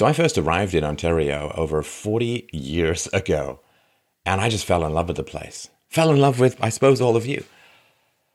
So 0.00 0.06
I 0.06 0.14
first 0.14 0.38
arrived 0.38 0.72
in 0.74 0.82
Ontario 0.82 1.52
over 1.54 1.82
40 1.82 2.48
years 2.54 3.06
ago, 3.08 3.60
and 4.24 4.40
I 4.40 4.48
just 4.48 4.64
fell 4.64 4.86
in 4.86 4.94
love 4.94 5.08
with 5.08 5.18
the 5.18 5.22
place. 5.22 5.68
Fell 5.90 6.10
in 6.10 6.18
love 6.18 6.40
with, 6.40 6.56
I 6.58 6.70
suppose, 6.70 7.02
all 7.02 7.18
of 7.18 7.26
you. 7.26 7.44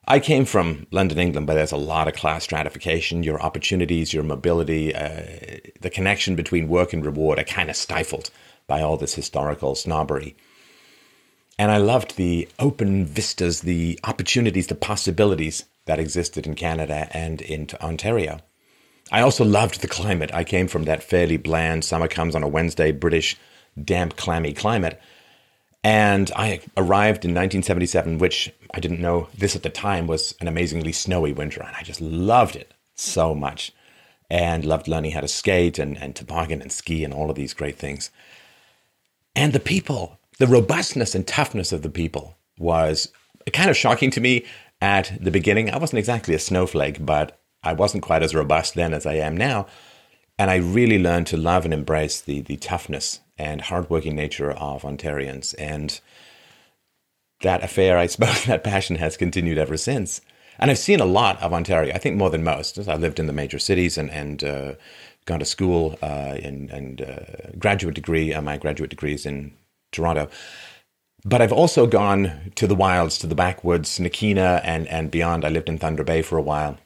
I 0.08 0.20
came 0.20 0.46
from 0.46 0.86
London, 0.92 1.18
England, 1.18 1.48
but 1.48 1.56
there's 1.56 1.72
a 1.72 1.76
lot 1.76 2.08
of 2.08 2.14
class 2.14 2.44
stratification. 2.44 3.24
Your 3.24 3.42
opportunities, 3.42 4.14
your 4.14 4.22
mobility, 4.22 4.94
uh, 4.94 5.24
the 5.82 5.90
connection 5.90 6.36
between 6.36 6.68
work 6.68 6.94
and 6.94 7.04
reward 7.04 7.40
are 7.40 7.44
kind 7.44 7.72
of 7.72 7.76
stifled 7.76 8.30
by 8.68 8.84
all 8.84 8.96
this 8.96 9.16
historical 9.16 9.74
snobbery. 9.74 10.38
And 11.58 11.72
I 11.72 11.78
loved 11.78 12.16
the 12.16 12.48
open 12.60 13.08
vistas, 13.08 13.62
the 13.62 14.00
opportunities, 14.04 14.68
the 14.68 14.76
possibilities 14.76 15.66
that 15.86 15.98
existed 15.98 16.46
in 16.46 16.54
Canada 16.54 17.08
and 17.10 17.42
in 17.42 17.70
Ontario. 17.82 18.42
I 19.12 19.22
also 19.22 19.46
loved 19.46 19.82
the 19.82 19.88
climate. 19.88 20.32
I 20.34 20.44
came 20.44 20.68
from 20.68 20.84
that 20.84 21.04
fairly 21.04 21.38
bland, 21.38 21.86
summer 21.86 22.08
comes 22.08 22.36
on 22.36 22.44
a 22.44 22.48
Wednesday, 22.48 22.92
British, 22.92 23.38
damp, 23.82 24.16
clammy 24.16 24.54
climate. 24.54 25.00
And 25.84 26.32
I 26.36 26.62
arrived 26.76 27.26
in 27.26 27.32
1977, 27.32 28.18
which 28.18 28.52
I 28.74 28.80
didn't 28.80 29.02
know 29.02 29.28
this 29.38 29.56
at 29.56 29.62
the 29.62 29.70
time 29.70 30.08
was 30.08 30.34
an 30.42 30.48
amazingly 30.48 30.92
snowy 30.92 31.32
winter. 31.32 31.62
And 31.62 31.76
I 31.76 31.84
just 31.84 32.02
loved 32.02 32.56
it 32.56 32.74
so 32.96 33.36
much 33.36 33.72
and 34.30 34.66
loved 34.66 34.88
learning 34.88 35.12
how 35.12 35.22
to 35.22 35.28
skate 35.28 35.78
and, 35.78 35.96
and 35.98 36.16
toboggan 36.16 36.62
and 36.62 36.72
ski 36.72 37.04
and 37.04 37.14
all 37.14 37.30
of 37.30 37.36
these 37.36 37.54
great 37.54 37.78
things. 37.78 38.10
And 39.36 39.54
the 39.54 39.60
people, 39.60 40.18
the 40.40 40.48
robustness 40.48 41.14
and 41.14 41.28
toughness 41.28 41.72
of 41.72 41.84
the 41.84 41.90
people 41.92 42.36
was 42.58 43.10
kind 43.54 43.70
of 43.70 43.78
shocking 43.78 44.10
to 44.12 44.22
me 44.22 44.46
at 44.82 45.16
the 45.22 45.30
beginning. 45.30 45.70
I 45.70 45.78
wasn't 45.78 46.00
exactly 46.00 46.34
a 46.34 46.40
snowflake, 46.40 47.06
but 47.06 47.40
I 47.66 47.74
wasn't 47.74 48.04
quite 48.04 48.24
as 48.24 48.36
robust 48.36 48.76
then 48.76 48.94
as 48.94 49.06
I 49.06 49.16
am 49.16 49.36
now. 49.36 49.68
And 50.38 50.52
I 50.52 50.58
really 50.58 51.00
learned 51.00 51.28
to 51.28 51.38
love 51.38 51.66
and 51.66 51.74
embrace 51.74 52.22
the, 52.22 52.42
the 52.42 52.58
toughness 52.58 53.22
and 53.38 53.62
hardworking 53.62 54.16
nature 54.16 54.52
of 54.52 54.84
Ontarians. 54.84 55.56
And 55.58 56.00
that 57.42 57.64
affair, 57.64 57.98
I 57.98 58.06
suppose, 58.08 58.46
that 58.46 58.64
passion 58.64 58.98
has 58.98 59.18
continued 59.18 59.58
ever 59.58 59.78
since. 59.78 60.22
And 60.60 60.72
I've 60.72 60.78
seen 60.78 61.00
a 61.00 61.06
lot 61.06 61.42
of 61.42 61.54
Ontario, 61.54 61.94
I 61.94 61.98
think 61.98 62.16
more 62.16 62.30
than 62.30 62.44
most. 62.44 62.78
I 62.88 62.96
lived 62.96 63.20
in 63.20 63.28
the 63.28 63.34
major 63.34 63.60
cities 63.60 63.98
and, 63.98 64.10
and 64.12 64.44
uh, 64.44 64.74
gone 65.26 65.40
to 65.40 65.46
school 65.46 65.98
uh, 66.02 66.38
and, 66.42 66.70
and 66.70 67.02
uh, 67.02 67.52
graduate 67.60 67.96
degree. 67.96 68.34
Uh, 68.34 68.42
my 68.42 68.58
graduate 68.58 68.90
degree 68.90 69.14
is 69.14 69.26
in 69.26 69.54
Toronto. 69.92 70.30
But 71.26 71.42
I've 71.42 71.52
also 71.52 71.88
gone 71.88 72.52
to 72.56 72.68
the 72.68 72.76
wilds, 72.76 73.18
to 73.18 73.28
the 73.28 73.36
backwoods, 73.36 74.00
Nakina 74.00 74.62
and, 74.64 74.88
and 74.88 75.10
beyond. 75.10 75.44
I 75.44 75.50
lived 75.50 75.68
in 75.68 75.78
Thunder 75.78 76.04
Bay 76.04 76.22
for 76.22 76.38
a 76.38 76.42
while 76.42 76.78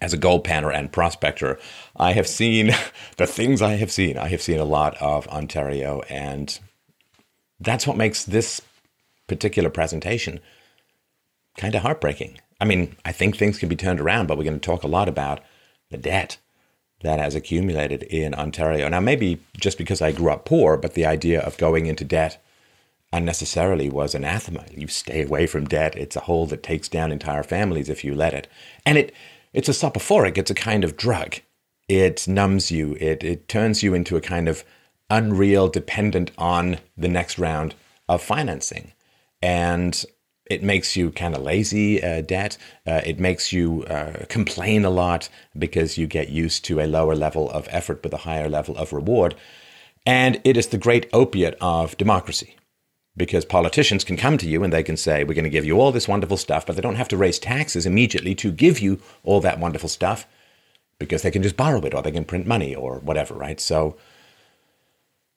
as 0.00 0.12
a 0.12 0.18
gold 0.18 0.44
panner 0.44 0.74
and 0.74 0.92
prospector, 0.92 1.58
I 1.96 2.12
have 2.12 2.26
seen 2.26 2.72
the 3.16 3.26
things 3.26 3.62
I 3.62 3.76
have 3.76 3.92
seen. 3.92 4.18
I 4.18 4.28
have 4.28 4.42
seen 4.42 4.58
a 4.58 4.64
lot 4.64 4.96
of 5.00 5.26
Ontario, 5.28 6.02
and 6.08 6.58
that's 7.60 7.86
what 7.86 7.96
makes 7.96 8.24
this 8.24 8.60
particular 9.26 9.70
presentation 9.70 10.40
kind 11.56 11.74
of 11.74 11.82
heartbreaking. 11.82 12.38
I 12.60 12.64
mean, 12.64 12.96
I 13.04 13.12
think 13.12 13.36
things 13.36 13.58
can 13.58 13.68
be 13.68 13.76
turned 13.76 14.00
around, 14.00 14.26
but 14.26 14.36
we're 14.38 14.44
going 14.44 14.60
to 14.60 14.66
talk 14.66 14.82
a 14.82 14.88
lot 14.88 15.08
about 15.08 15.40
the 15.90 15.98
debt 15.98 16.38
that 17.02 17.18
has 17.18 17.34
accumulated 17.34 18.02
in 18.04 18.34
Ontario. 18.34 18.88
Now, 18.88 19.00
maybe 19.00 19.40
just 19.58 19.78
because 19.78 20.00
I 20.00 20.12
grew 20.12 20.30
up 20.30 20.44
poor, 20.44 20.76
but 20.76 20.94
the 20.94 21.06
idea 21.06 21.40
of 21.40 21.58
going 21.58 21.86
into 21.86 22.04
debt 22.04 22.42
unnecessarily 23.12 23.88
was 23.88 24.14
anathema. 24.14 24.64
You 24.70 24.88
stay 24.88 25.22
away 25.22 25.46
from 25.46 25.66
debt. 25.66 25.96
It's 25.96 26.16
a 26.16 26.20
hole 26.20 26.46
that 26.46 26.62
takes 26.62 26.88
down 26.88 27.12
entire 27.12 27.42
families 27.42 27.88
if 27.88 28.04
you 28.04 28.14
let 28.14 28.34
it. 28.34 28.48
And 28.84 28.98
it 28.98 29.14
it's 29.56 29.70
a 29.70 29.72
soporific, 29.72 30.36
it's 30.36 30.50
a 30.50 30.54
kind 30.54 30.84
of 30.84 30.98
drug. 30.98 31.36
It 31.88 32.28
numbs 32.28 32.70
you, 32.70 32.94
it, 33.00 33.24
it 33.24 33.48
turns 33.48 33.82
you 33.82 33.94
into 33.94 34.14
a 34.16 34.20
kind 34.20 34.48
of 34.48 34.62
unreal 35.08 35.68
dependent 35.68 36.30
on 36.36 36.78
the 36.94 37.08
next 37.08 37.38
round 37.38 37.74
of 38.06 38.22
financing. 38.22 38.92
And 39.40 40.04
it 40.44 40.62
makes 40.62 40.94
you 40.94 41.10
kind 41.10 41.34
of 41.34 41.42
lazy, 41.42 42.02
uh, 42.02 42.20
debt. 42.20 42.58
Uh, 42.86 43.00
it 43.06 43.18
makes 43.18 43.50
you 43.50 43.84
uh, 43.84 44.26
complain 44.28 44.84
a 44.84 44.90
lot 44.90 45.30
because 45.58 45.96
you 45.96 46.06
get 46.06 46.28
used 46.28 46.66
to 46.66 46.78
a 46.78 46.86
lower 46.86 47.14
level 47.14 47.50
of 47.50 47.66
effort 47.70 48.02
with 48.04 48.12
a 48.12 48.18
higher 48.28 48.50
level 48.50 48.76
of 48.76 48.92
reward. 48.92 49.34
And 50.04 50.38
it 50.44 50.58
is 50.58 50.66
the 50.66 50.78
great 50.78 51.08
opiate 51.14 51.56
of 51.62 51.96
democracy 51.96 52.56
because 53.16 53.44
politicians 53.44 54.04
can 54.04 54.16
come 54.16 54.36
to 54.38 54.48
you 54.48 54.62
and 54.62 54.72
they 54.72 54.82
can 54.82 54.96
say, 54.96 55.24
We're 55.24 55.34
going 55.34 55.44
to 55.44 55.50
give 55.50 55.64
you 55.64 55.80
all 55.80 55.92
this 55.92 56.08
wonderful 56.08 56.36
stuff, 56.36 56.66
but 56.66 56.76
they 56.76 56.82
don't 56.82 56.96
have 56.96 57.08
to 57.08 57.16
raise 57.16 57.38
taxes 57.38 57.86
immediately 57.86 58.34
to 58.36 58.52
give 58.52 58.80
you 58.80 59.00
all 59.24 59.40
that 59.40 59.58
wonderful 59.58 59.88
stuff 59.88 60.26
because 60.98 61.22
they 61.22 61.30
can 61.30 61.42
just 61.42 61.56
borrow 61.56 61.80
it 61.80 61.94
or 61.94 62.02
they 62.02 62.10
can 62.10 62.24
print 62.24 62.46
money 62.46 62.74
or 62.74 62.98
whatever, 62.98 63.34
right? 63.34 63.60
So, 63.60 63.96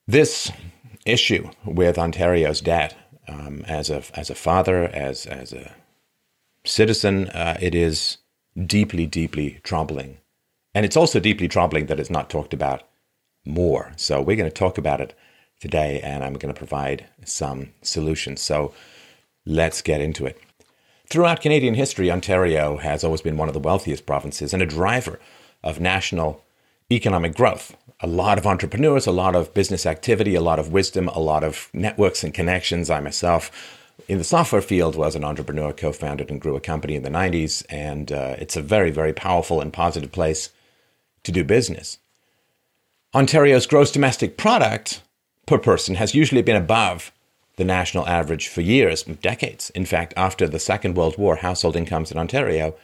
this 0.08 0.52
issue 1.06 1.50
with 1.66 1.98
Ontario's 1.98 2.62
debt, 2.62 2.96
um, 3.28 3.64
as, 3.68 3.90
a, 3.90 4.04
as 4.16 4.30
a 4.30 4.36
father, 4.36 4.86
as, 4.86 5.26
as 5.26 5.54
a 5.54 5.74
citizen, 6.66 7.28
uh, 7.30 7.58
it 7.62 7.76
is 7.76 8.18
deeply, 8.66 9.06
deeply 9.06 9.60
troubling. 9.64 10.18
And 10.74 10.86
it's 10.86 10.98
also 10.98 11.20
deeply 11.20 11.48
troubling 11.48 11.86
that 11.88 12.00
it's 12.00 12.10
not 12.10 12.30
talked 12.30 12.54
about 12.54 12.84
more. 13.46 13.94
So, 13.96 14.22
we're 14.22 14.36
going 14.36 14.50
to 14.50 14.54
talk 14.54 14.78
about 14.78 15.00
it 15.00 15.16
today, 15.60 16.00
and 16.02 16.24
I'm 16.24 16.34
going 16.34 16.54
to 16.54 16.58
provide 16.58 17.06
some 17.26 17.72
solutions. 17.82 18.42
So 18.42 18.74
let's 19.46 19.82
get 19.82 20.02
into 20.02 20.26
it. 20.26 20.42
Throughout 21.08 21.42
Canadian 21.42 21.74
history, 21.74 22.12
Ontario 22.12 22.78
has 22.78 23.04
always 23.04 23.22
been 23.22 23.38
one 23.38 23.48
of 23.48 23.54
the 23.54 23.60
wealthiest 23.60 24.06
provinces 24.06 24.54
and 24.54 24.62
a 24.62 24.68
driver 24.68 25.20
of 25.64 25.80
national 25.80 26.44
economic 26.92 27.36
growth. 27.36 27.76
A 28.02 28.08
lot 28.08 28.38
of 28.38 28.48
entrepreneurs, 28.48 29.08
a 29.08 29.12
lot 29.12 29.36
of 29.36 29.54
business 29.54 29.86
activity, 29.86 30.36
a 30.36 30.42
lot 30.42 30.60
of 30.60 30.72
wisdom, 30.72 31.08
a 31.10 31.20
lot 31.20 31.44
of 31.44 31.70
networks 31.74 32.24
and 32.24 32.34
connections. 32.34 32.90
I 32.90 33.00
myself, 33.00 33.52
in 34.08 34.20
the 34.20 34.24
software 34.24 34.62
field, 34.62 34.96
was 34.96 35.16
an 35.16 35.24
entrepreneur, 35.24 35.74
co 35.74 35.92
founded 35.92 36.30
and 36.30 36.40
grew 36.40 36.56
a 36.56 36.62
company 36.62 36.96
in 36.96 37.04
the 37.04 37.10
90s, 37.10 37.66
and 37.70 38.12
uh, 38.12 38.36
it's 38.38 38.56
a 38.56 38.62
very, 38.62 38.92
very 38.92 39.12
powerful 39.12 39.60
and 39.60 39.74
positive 39.74 40.12
place 40.12 40.52
to 41.24 41.32
do 41.32 41.44
business. 41.44 41.98
Ontario's 43.14 43.66
gross 43.66 43.92
domestic 43.92 44.38
product 44.38 45.02
per 45.50 45.58
person 45.58 45.96
has 45.96 46.14
usually 46.14 46.44
been 46.44 46.56
above 46.56 47.12
the 47.56 47.64
national 47.64 48.08
average 48.08 48.48
for 48.48 48.62
years, 48.62 49.02
decades. 49.04 49.72
In 49.72 49.84
fact, 49.84 50.14
after 50.16 50.48
the 50.48 50.60
Second 50.60 50.96
World 50.96 51.18
War, 51.18 51.38
household 51.38 51.76
incomes 51.76 52.12
in 52.12 52.20
Ontario 52.20 52.76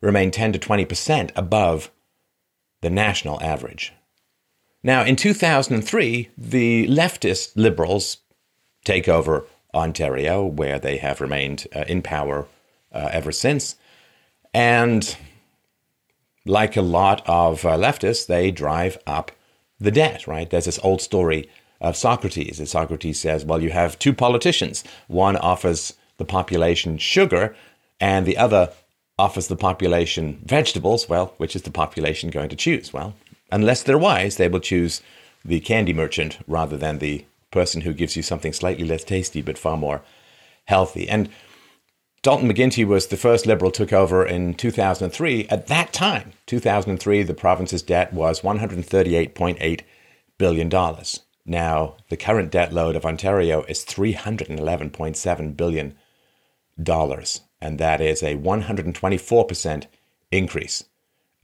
remained 0.00 0.32
10 0.32 0.54
to 0.54 0.58
20% 0.58 1.30
above 1.36 1.90
the 2.80 2.88
national 2.88 3.40
average. 3.42 3.92
Now, 4.82 5.04
in 5.04 5.14
2003, 5.14 6.30
the 6.38 6.88
leftist 6.88 7.52
liberals 7.54 8.18
take 8.84 9.08
over 9.08 9.44
Ontario, 9.74 10.42
where 10.42 10.78
they 10.78 10.96
have 10.96 11.20
remained 11.20 11.66
uh, 11.76 11.84
in 11.86 12.00
power 12.00 12.46
uh, 12.92 13.10
ever 13.12 13.30
since. 13.30 13.76
And 14.54 15.16
like 16.46 16.76
a 16.76 16.82
lot 16.82 17.22
of 17.26 17.66
uh, 17.66 17.76
leftists, 17.76 18.26
they 18.26 18.50
drive 18.50 18.96
up 19.06 19.32
the 19.78 19.90
debt, 19.90 20.26
right? 20.26 20.48
There's 20.48 20.64
this 20.64 20.80
old 20.82 21.02
story 21.02 21.50
of 21.80 21.96
Socrates. 21.96 22.58
And 22.58 22.68
Socrates 22.68 23.20
says, 23.20 23.44
well, 23.44 23.62
you 23.62 23.70
have 23.70 23.98
two 23.98 24.12
politicians. 24.12 24.84
One 25.08 25.36
offers 25.36 25.94
the 26.16 26.24
population 26.24 26.98
sugar, 26.98 27.54
and 28.00 28.26
the 28.26 28.36
other 28.36 28.72
offers 29.18 29.48
the 29.48 29.56
population 29.56 30.40
vegetables. 30.44 31.08
Well, 31.08 31.34
which 31.38 31.56
is 31.56 31.62
the 31.62 31.70
population 31.70 32.30
going 32.30 32.48
to 32.50 32.56
choose? 32.56 32.92
Well, 32.92 33.14
unless 33.50 33.82
they're 33.82 33.98
wise, 33.98 34.36
they 34.36 34.48
will 34.48 34.60
choose 34.60 35.02
the 35.44 35.60
candy 35.60 35.92
merchant 35.92 36.38
rather 36.46 36.76
than 36.76 36.98
the 36.98 37.24
person 37.50 37.82
who 37.82 37.92
gives 37.92 38.16
you 38.16 38.22
something 38.22 38.52
slightly 38.52 38.84
less 38.84 39.04
tasty 39.04 39.40
but 39.42 39.58
far 39.58 39.76
more 39.76 40.02
healthy. 40.66 41.08
And 41.08 41.28
Dalton 42.22 42.50
McGuinty 42.50 42.84
was 42.84 43.06
the 43.06 43.16
first 43.16 43.46
Liberal 43.46 43.70
took 43.70 43.92
over 43.92 44.26
in 44.26 44.54
2003. 44.54 45.46
At 45.48 45.68
that 45.68 45.92
time, 45.92 46.32
2003, 46.46 47.22
the 47.22 47.34
province's 47.34 47.82
debt 47.82 48.12
was 48.12 48.40
$138.8 48.40 49.80
billion. 50.36 50.68
Now, 51.46 51.94
the 52.08 52.16
current 52.16 52.50
debt 52.50 52.72
load 52.72 52.96
of 52.96 53.06
Ontario 53.06 53.62
is 53.64 53.84
$311.7 53.84 55.56
billion, 55.56 55.96
and 56.76 57.78
that 57.78 58.00
is 58.00 58.22
a 58.22 58.34
124% 58.34 59.84
increase. 60.32 60.84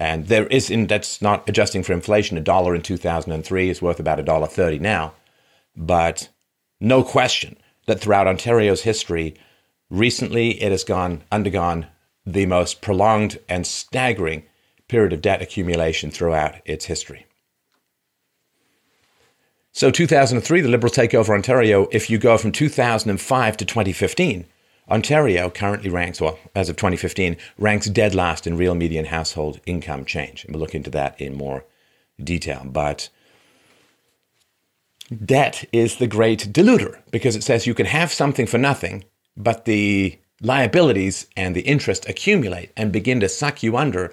And 0.00 0.26
there 0.26 0.48
is, 0.48 0.68
in, 0.68 0.88
that's 0.88 1.22
not 1.22 1.48
adjusting 1.48 1.84
for 1.84 1.92
inflation, 1.92 2.36
a 2.36 2.40
dollar 2.40 2.74
in 2.74 2.82
2003 2.82 3.70
is 3.70 3.80
worth 3.80 4.00
about 4.00 4.18
$1.30 4.18 4.80
now. 4.80 5.14
But 5.76 6.28
no 6.80 7.04
question 7.04 7.56
that 7.86 8.00
throughout 8.00 8.26
Ontario's 8.26 8.82
history, 8.82 9.36
recently 9.88 10.60
it 10.60 10.72
has 10.72 10.82
gone 10.82 11.22
undergone 11.30 11.86
the 12.26 12.46
most 12.46 12.82
prolonged 12.82 13.38
and 13.48 13.64
staggering 13.64 14.42
period 14.88 15.12
of 15.12 15.22
debt 15.22 15.40
accumulation 15.40 16.10
throughout 16.10 16.56
its 16.64 16.86
history. 16.86 17.26
So 19.72 19.90
2003, 19.90 20.60
the 20.60 20.68
Liberals 20.68 20.94
take 20.94 21.14
over 21.14 21.34
Ontario. 21.34 21.88
If 21.90 22.10
you 22.10 22.18
go 22.18 22.36
from 22.36 22.52
2005 22.52 23.56
to 23.56 23.64
2015, 23.64 24.44
Ontario 24.90 25.48
currently 25.48 25.88
ranks, 25.88 26.20
well, 26.20 26.38
as 26.54 26.68
of 26.68 26.76
2015, 26.76 27.38
ranks 27.56 27.88
dead 27.88 28.14
last 28.14 28.46
in 28.46 28.58
real 28.58 28.74
median 28.74 29.06
household 29.06 29.60
income 29.64 30.04
change. 30.04 30.44
And 30.44 30.54
we'll 30.54 30.60
look 30.60 30.74
into 30.74 30.90
that 30.90 31.18
in 31.18 31.34
more 31.34 31.64
detail. 32.22 32.62
But 32.66 33.08
debt 35.24 35.64
is 35.72 35.96
the 35.96 36.06
great 36.06 36.52
deluder 36.52 37.00
because 37.10 37.34
it 37.34 37.42
says 37.42 37.66
you 37.66 37.74
can 37.74 37.86
have 37.86 38.12
something 38.12 38.46
for 38.46 38.58
nothing, 38.58 39.04
but 39.36 39.64
the 39.64 40.18
liabilities 40.42 41.28
and 41.34 41.56
the 41.56 41.62
interest 41.62 42.06
accumulate 42.08 42.72
and 42.76 42.92
begin 42.92 43.20
to 43.20 43.28
suck 43.28 43.62
you 43.62 43.78
under. 43.78 44.12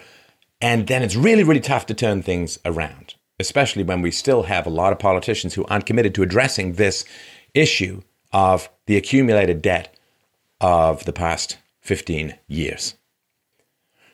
And 0.62 0.88
then 0.88 1.04
it's 1.04 1.18
really, 1.18 1.44
really 1.44 1.60
tough 1.60 1.86
to 1.88 1.94
turn 1.94 2.22
things 2.22 2.60
around, 2.64 3.16
especially 3.40 3.84
when 3.84 4.02
we 4.02 4.12
still 4.12 4.44
have 4.44 4.66
a 4.66 4.72
lot 4.72 4.92
of 4.92 5.00
politicians 5.00 5.54
who 5.54 5.66
aren't 5.66 5.86
committed 5.86 6.14
to 6.16 6.24
addressing 6.24 6.74
this 6.74 7.06
issue 7.54 8.02
of 8.32 8.70
the 8.86 8.98
accumulated 8.98 9.62
debt 9.62 9.96
of 10.62 11.06
the 11.06 11.14
past 11.14 11.58
15 11.82 12.36
years. 12.48 12.96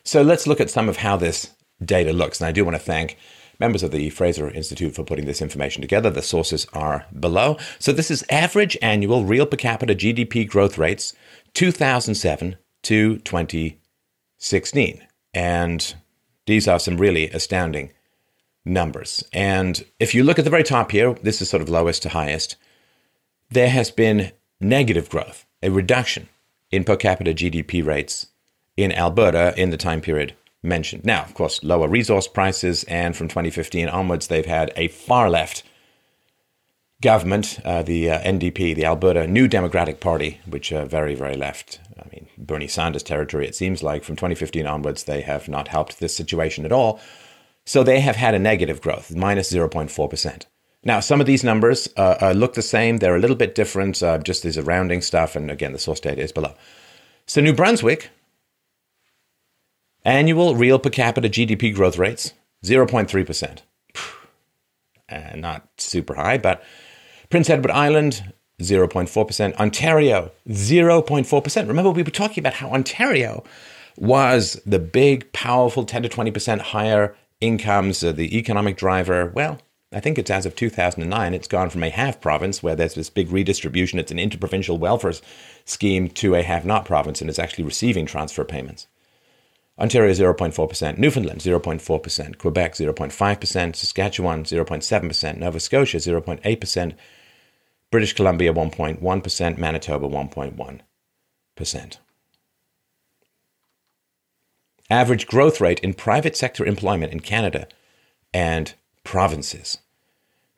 So 0.04 0.22
let's 0.22 0.46
look 0.46 0.60
at 0.60 0.70
some 0.70 0.88
of 0.88 0.98
how 0.98 1.16
this 1.16 1.50
data 1.84 2.12
looks. 2.12 2.40
And 2.40 2.46
I 2.46 2.52
do 2.52 2.64
want 2.64 2.76
to 2.76 2.82
thank 2.82 3.18
members 3.58 3.82
of 3.82 3.90
the 3.90 4.10
Fraser 4.10 4.50
Institute 4.50 4.94
for 4.94 5.02
putting 5.02 5.26
this 5.26 5.42
information 5.42 5.82
together. 5.82 6.10
The 6.10 6.22
sources 6.22 6.66
are 6.72 7.06
below. 7.18 7.56
So 7.78 7.92
this 7.92 8.10
is 8.10 8.24
average 8.30 8.78
annual 8.80 9.24
real 9.24 9.46
per 9.46 9.56
capita 9.56 9.94
GDP 9.94 10.48
growth 10.48 10.78
rates 10.78 11.14
2007 11.54 12.56
to 12.84 13.18
2016. 13.18 15.06
And 15.34 15.94
these 16.46 16.68
are 16.68 16.78
some 16.78 16.96
really 16.96 17.28
astounding 17.30 17.90
numbers. 18.66 19.24
And 19.32 19.84
if 19.98 20.14
you 20.14 20.22
look 20.24 20.38
at 20.38 20.44
the 20.44 20.50
very 20.50 20.64
top 20.64 20.90
here, 20.90 21.14
this 21.22 21.40
is 21.40 21.48
sort 21.48 21.62
of 21.62 21.68
lowest 21.68 22.02
to 22.02 22.10
highest, 22.10 22.56
there 23.50 23.70
has 23.70 23.90
been 23.90 24.32
negative 24.60 25.08
growth, 25.08 25.46
a 25.62 25.70
reduction 25.70 26.28
in 26.70 26.84
per 26.84 26.96
capita 26.96 27.32
GDP 27.32 27.84
rates 27.84 28.26
in 28.76 28.92
Alberta 28.92 29.54
in 29.56 29.70
the 29.70 29.76
time 29.76 30.00
period 30.00 30.34
mentioned. 30.62 31.04
Now, 31.04 31.22
of 31.22 31.32
course, 31.32 31.62
lower 31.62 31.88
resource 31.88 32.26
prices, 32.26 32.84
and 32.84 33.16
from 33.16 33.28
2015 33.28 33.88
onwards, 33.88 34.26
they've 34.26 34.44
had 34.44 34.72
a 34.76 34.88
far 34.88 35.30
left 35.30 35.62
government, 37.00 37.60
uh, 37.64 37.82
the 37.82 38.10
uh, 38.10 38.20
NDP, 38.20 38.74
the 38.74 38.84
Alberta 38.84 39.26
New 39.26 39.46
Democratic 39.46 40.00
Party, 40.00 40.40
which 40.46 40.72
are 40.72 40.86
very, 40.86 41.14
very 41.14 41.36
left. 41.36 41.78
I 41.98 42.08
mean, 42.10 42.26
Bernie 42.36 42.68
Sanders 42.68 43.02
territory, 43.02 43.46
it 43.46 43.54
seems 43.54 43.82
like 43.82 44.02
from 44.02 44.16
2015 44.16 44.66
onwards, 44.66 45.04
they 45.04 45.20
have 45.20 45.48
not 45.48 45.68
helped 45.68 46.00
this 46.00 46.16
situation 46.16 46.64
at 46.64 46.72
all. 46.72 47.00
So 47.66 47.82
they 47.82 48.00
have 48.00 48.16
had 48.16 48.34
a 48.34 48.38
negative 48.38 48.80
growth, 48.80 49.14
minus 49.14 49.52
0.4%. 49.52 50.46
Now, 50.84 51.00
some 51.00 51.20
of 51.20 51.26
these 51.26 51.44
numbers 51.44 51.88
uh, 51.96 52.16
uh, 52.22 52.32
look 52.32 52.54
the 52.54 52.62
same. 52.62 52.98
They're 52.98 53.16
a 53.16 53.20
little 53.20 53.36
bit 53.36 53.54
different, 53.54 54.02
uh, 54.02 54.18
just 54.18 54.44
as 54.44 54.56
a 54.56 54.62
rounding 54.62 55.02
stuff. 55.02 55.36
And 55.36 55.50
again, 55.50 55.72
the 55.72 55.78
source 55.78 56.00
data 56.00 56.22
is 56.22 56.32
below. 56.32 56.54
So, 57.26 57.40
New 57.40 57.52
Brunswick, 57.52 58.10
Annual 60.06 60.54
real 60.54 60.78
per 60.78 60.88
capita 60.88 61.28
GDP 61.28 61.74
growth 61.74 61.98
rates 61.98 62.32
0.3%. 62.64 63.58
Uh, 65.08 65.36
not 65.36 65.68
super 65.78 66.14
high, 66.14 66.38
but 66.38 66.62
Prince 67.28 67.50
Edward 67.50 67.72
Island 67.72 68.32
0.4%, 68.60 69.56
Ontario 69.56 70.30
0.4%. 70.48 71.68
Remember, 71.68 71.90
we 71.90 72.04
were 72.04 72.10
talking 72.10 72.40
about 72.40 72.54
how 72.54 72.70
Ontario 72.70 73.42
was 73.96 74.60
the 74.64 74.78
big, 74.78 75.32
powerful 75.32 75.84
10 75.84 76.04
to 76.04 76.08
20% 76.08 76.60
higher 76.60 77.16
incomes, 77.40 78.02
uh, 78.02 78.12
the 78.12 78.36
economic 78.36 78.76
driver. 78.76 79.32
Well, 79.34 79.60
I 79.92 80.00
think 80.00 80.18
it's 80.18 80.30
as 80.30 80.46
of 80.46 80.56
2009, 80.56 81.34
it's 81.34 81.48
gone 81.48 81.70
from 81.70 81.84
a 81.84 81.90
have 81.90 82.20
province 82.20 82.62
where 82.62 82.74
there's 82.74 82.94
this 82.94 83.10
big 83.10 83.30
redistribution, 83.30 83.98
it's 83.98 84.10
an 84.10 84.18
interprovincial 84.18 84.78
welfare 84.78 85.14
scheme, 85.64 86.08
to 86.10 86.34
a 86.34 86.42
have 86.42 86.64
not 86.64 86.84
province, 86.84 87.20
and 87.20 87.30
it's 87.30 87.38
actually 87.38 87.64
receiving 87.64 88.04
transfer 88.04 88.44
payments. 88.44 88.88
Ontario 89.78 90.12
0.4%, 90.12 90.98
Newfoundland 90.98 91.40
0.4%, 91.40 92.38
Quebec 92.38 92.72
0.5%, 92.72 93.76
Saskatchewan 93.76 94.44
0.7%, 94.44 95.36
Nova 95.36 95.60
Scotia 95.60 95.98
0.8%, 95.98 96.94
British 97.92 98.14
Columbia 98.14 98.52
1.1%, 98.52 99.58
Manitoba 99.58 100.08
1.1%. 100.08 101.96
Average 104.90 105.26
growth 105.26 105.60
rate 105.60 105.80
in 105.80 105.94
private 105.94 106.36
sector 106.36 106.64
employment 106.64 107.12
in 107.12 107.20
Canada 107.20 107.66
and 108.32 108.74
provinces. 109.04 109.78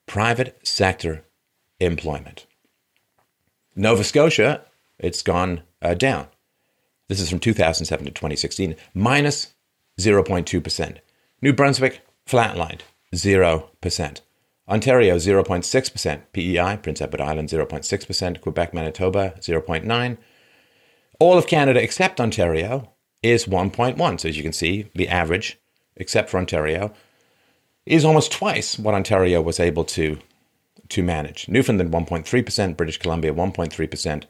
Private 0.05 0.59
sector 0.67 1.23
employment. 1.79 2.45
Nova 3.75 4.03
Scotia, 4.03 4.61
it's 4.99 5.21
gone 5.21 5.61
uh, 5.81 5.93
down 5.93 6.27
this 7.09 7.19
is 7.19 7.29
from 7.29 7.39
2007 7.39 8.05
to 8.05 8.11
2016, 8.11 8.75
minus 8.93 9.55
0.2%. 9.99 10.97
New 11.41 11.53
Brunswick, 11.53 12.01
flatlined, 12.25 12.81
0%. 13.13 14.21
Ontario, 14.69 15.15
0.6%. 15.15 16.21
PEI, 16.31 16.77
Prince 16.77 17.01
Edward 17.01 17.21
Island, 17.21 17.49
0.6%. 17.49 18.41
Quebec, 18.41 18.73
Manitoba, 18.73 19.33
0.9. 19.39 20.17
All 21.19 21.37
of 21.37 21.47
Canada 21.47 21.81
except 21.81 22.21
Ontario 22.21 22.93
is 23.21 23.45
1.1. 23.45 24.19
So 24.19 24.29
as 24.29 24.37
you 24.37 24.43
can 24.43 24.53
see, 24.53 24.89
the 24.95 25.07
average, 25.07 25.59
except 25.95 26.29
for 26.29 26.37
Ontario, 26.37 26.93
is 27.85 28.05
almost 28.05 28.31
twice 28.31 28.77
what 28.77 28.93
Ontario 28.93 29.41
was 29.41 29.59
able 29.59 29.83
to, 29.83 30.19
to 30.89 31.03
manage. 31.03 31.47
Newfoundland, 31.49 31.91
1.3%. 31.91 32.77
British 32.77 32.97
Columbia, 32.97 33.33
1.3%. 33.33 34.23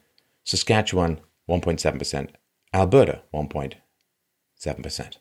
Saskatchewan, 0.44 1.20
1.7%. 1.50 2.30
Alberta, 2.74 3.22
1.7%. 3.34 5.18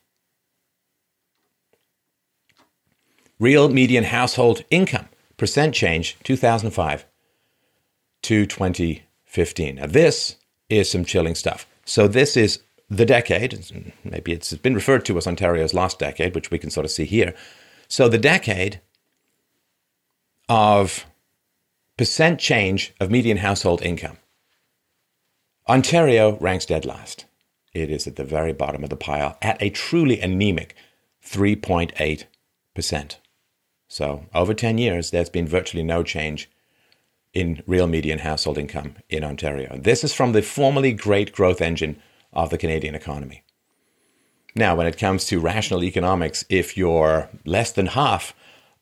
Real 3.40 3.68
median 3.68 4.04
household 4.04 4.64
income, 4.70 5.08
percent 5.36 5.72
change 5.74 6.16
2005 6.24 7.06
to 8.22 8.46
2015. 8.46 9.76
Now, 9.76 9.86
this 9.86 10.36
is 10.68 10.90
some 10.90 11.04
chilling 11.04 11.36
stuff. 11.36 11.66
So, 11.84 12.08
this 12.08 12.36
is 12.36 12.60
the 12.90 13.04
decade, 13.04 13.94
maybe 14.04 14.32
it's 14.32 14.54
been 14.54 14.74
referred 14.74 15.04
to 15.06 15.18
as 15.18 15.26
Ontario's 15.26 15.74
last 15.74 15.98
decade, 15.98 16.34
which 16.34 16.50
we 16.50 16.58
can 16.58 16.70
sort 16.70 16.84
of 16.84 16.90
see 16.90 17.04
here. 17.04 17.34
So, 17.86 18.08
the 18.08 18.18
decade 18.18 18.80
of 20.48 21.06
percent 21.96 22.40
change 22.40 22.94
of 23.00 23.10
median 23.10 23.38
household 23.38 23.82
income. 23.82 24.18
Ontario 25.68 26.38
ranks 26.38 26.64
dead 26.64 26.86
last 26.86 27.26
it 27.74 27.90
is 27.90 28.06
at 28.06 28.16
the 28.16 28.24
very 28.24 28.52
bottom 28.52 28.84
of 28.84 28.90
the 28.90 28.96
pile 28.96 29.38
at 29.42 29.60
a 29.62 29.70
truly 29.70 30.20
anemic 30.20 30.74
3.8%. 31.24 33.16
So, 33.90 34.26
over 34.34 34.54
10 34.54 34.78
years, 34.78 35.10
there's 35.10 35.30
been 35.30 35.46
virtually 35.46 35.82
no 35.82 36.02
change 36.02 36.50
in 37.32 37.62
real 37.66 37.86
median 37.86 38.20
household 38.20 38.58
income 38.58 38.96
in 39.08 39.24
Ontario. 39.24 39.78
This 39.78 40.04
is 40.04 40.14
from 40.14 40.32
the 40.32 40.42
formerly 40.42 40.92
great 40.92 41.32
growth 41.32 41.60
engine 41.60 42.00
of 42.32 42.50
the 42.50 42.58
Canadian 42.58 42.94
economy. 42.94 43.42
Now, 44.54 44.74
when 44.74 44.86
it 44.86 44.98
comes 44.98 45.24
to 45.26 45.40
rational 45.40 45.84
economics, 45.84 46.44
if 46.48 46.76
you're 46.76 47.28
less 47.44 47.70
than 47.70 47.86
half 47.86 48.34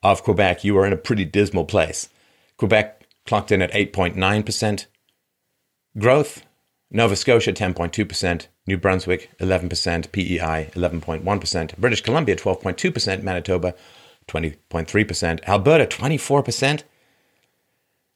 of 0.02 0.22
Quebec, 0.22 0.64
you 0.64 0.76
are 0.78 0.86
in 0.86 0.92
a 0.92 0.96
pretty 0.96 1.24
dismal 1.24 1.64
place. 1.64 2.08
Quebec 2.56 3.06
clocked 3.26 3.52
in 3.52 3.60
at 3.60 3.72
8.9% 3.72 4.86
growth, 5.98 6.44
Nova 6.90 7.16
Scotia 7.16 7.52
10.2%, 7.52 8.46
New 8.66 8.76
Brunswick 8.76 9.30
11%, 9.40 10.12
PEI 10.12 10.70
11.1%, 10.72 11.76
British 11.76 12.00
Columbia 12.00 12.36
12.2%, 12.36 13.22
Manitoba 13.22 13.74
20.3%, 14.28 15.44
Alberta 15.44 15.86
24%, 15.86 16.82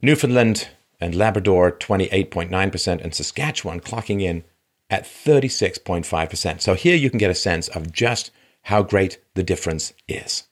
Newfoundland 0.02 0.68
and 1.00 1.14
Labrador 1.14 1.72
28.9%, 1.72 3.00
and 3.00 3.14
Saskatchewan 3.14 3.80
clocking 3.80 4.22
in 4.22 4.44
at 4.90 5.04
36.5%. 5.04 6.60
So 6.60 6.74
here 6.74 6.96
you 6.96 7.08
can 7.08 7.18
get 7.18 7.30
a 7.30 7.34
sense 7.34 7.68
of 7.68 7.92
just 7.92 8.30
how 8.62 8.82
great 8.82 9.18
the 9.34 9.42
difference 9.42 9.92
is. 10.08 10.44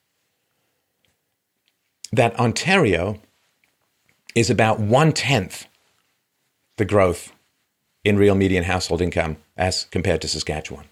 That 2.13 2.39
Ontario 2.39 3.21
is 4.35 4.49
about 4.49 4.81
one 4.81 5.13
tenth 5.13 5.67
the 6.77 6.85
growth 6.85 7.33
in 8.05 8.17
real 8.17 8.35
median 8.35 8.65
household 8.65 9.03
income 9.03 9.37
as 9.57 9.85
compared 9.91 10.23
to 10.23 10.29
Saskatchewan. 10.29 10.87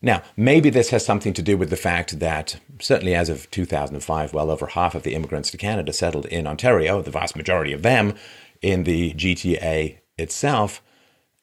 Now, 0.00 0.22
maybe 0.36 0.70
this 0.70 0.90
has 0.90 1.04
something 1.04 1.32
to 1.34 1.42
do 1.42 1.56
with 1.56 1.70
the 1.70 1.76
fact 1.76 2.18
that, 2.18 2.58
certainly 2.80 3.14
as 3.14 3.28
of 3.28 3.48
2005, 3.50 4.32
well 4.32 4.50
over 4.50 4.66
half 4.66 4.94
of 4.94 5.04
the 5.04 5.14
immigrants 5.14 5.50
to 5.50 5.56
Canada 5.56 5.92
settled 5.92 6.26
in 6.26 6.46
Ontario, 6.46 7.02
the 7.02 7.10
vast 7.10 7.36
majority 7.36 7.72
of 7.72 7.82
them 7.82 8.14
in 8.60 8.82
the 8.82 9.12
GTA 9.14 9.98
itself. 10.18 10.82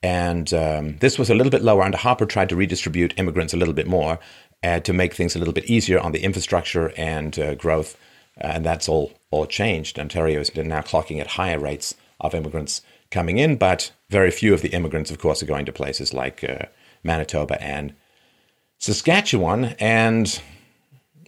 And 0.02 0.52
um, 0.54 0.96
this 0.98 1.18
was 1.18 1.28
a 1.28 1.34
little 1.34 1.50
bit 1.50 1.62
lower, 1.62 1.84
and 1.84 1.94
Harper 1.94 2.26
tried 2.26 2.48
to 2.48 2.56
redistribute 2.56 3.18
immigrants 3.18 3.52
a 3.52 3.56
little 3.56 3.74
bit 3.74 3.86
more 3.86 4.18
uh, 4.62 4.80
to 4.80 4.92
make 4.92 5.14
things 5.14 5.36
a 5.36 5.38
little 5.38 5.54
bit 5.54 5.66
easier 5.66 6.00
on 6.00 6.12
the 6.12 6.22
infrastructure 6.22 6.92
and 6.96 7.38
uh, 7.38 7.54
growth. 7.54 7.96
and 8.36 8.64
that's 8.64 8.88
all, 8.88 9.12
all 9.30 9.46
changed. 9.46 9.98
Ontario 9.98 10.40
is 10.40 10.54
now 10.54 10.80
clocking 10.80 11.20
at 11.20 11.26
higher 11.26 11.58
rates 11.58 11.94
of 12.20 12.34
immigrants 12.34 12.82
coming 13.10 13.38
in, 13.38 13.56
but 13.56 13.92
very 14.08 14.30
few 14.30 14.54
of 14.54 14.62
the 14.62 14.68
immigrants, 14.68 15.10
of 15.10 15.18
course, 15.18 15.42
are 15.42 15.46
going 15.46 15.66
to 15.66 15.72
places 15.72 16.14
like 16.14 16.44
uh, 16.44 16.66
Manitoba 17.02 17.62
and 17.62 17.94
Saskatchewan. 18.78 19.76
And 19.78 20.40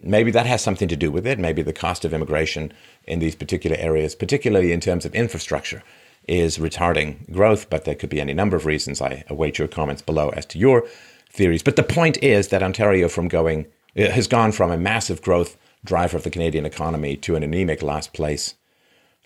maybe 0.03 0.31
that 0.31 0.47
has 0.47 0.63
something 0.63 0.89
to 0.89 0.97
do 0.97 1.11
with 1.11 1.27
it. 1.27 1.39
Maybe 1.39 1.63
the 1.63 1.73
cost 1.73 2.05
of 2.05 2.15
immigration 2.15 2.73
in 3.05 3.19
these 3.19 3.35
particular 3.35 3.77
areas, 3.77 4.15
particularly 4.15 4.73
in 4.73 4.81
terms 4.81 5.05
of 5.05 5.15
infrastructure, 5.15 5.83
is 6.29 6.59
retarding 6.59 7.31
growth, 7.33 7.69
but 7.69 7.85
there 7.85 7.95
could 7.95 8.11
be 8.11 8.21
any 8.21 8.35
number 8.35 8.57
of 8.57 8.67
reasons. 8.67 9.01
I 9.01 9.25
await 9.29 9.59
your 9.59 9.69
comments 9.69 10.03
below 10.03 10.31
as 10.31 10.47
to 10.47 10.59
your 10.59 10.87
theories. 11.31 11.63
But 11.63 11.77
the 11.77 11.83
point 11.83 12.23
is 12.23 12.49
that 12.49 12.63
Ontario 12.63 13.09
from 13.09 13.29
going 13.29 13.67
uh, 13.97 14.11
has 14.11 14.27
gone 14.27 14.53
from 14.53 14.71
a 14.71 14.77
massive 14.77 15.23
growth 15.23 15.57
driver 15.85 16.17
of 16.17 16.23
the 16.23 16.31
Canadian 16.31 16.65
economy 16.65 17.17
to 17.17 17.35
an 17.35 17.43
anemic 17.43 17.83
last 17.83 18.13
place, 18.13 18.55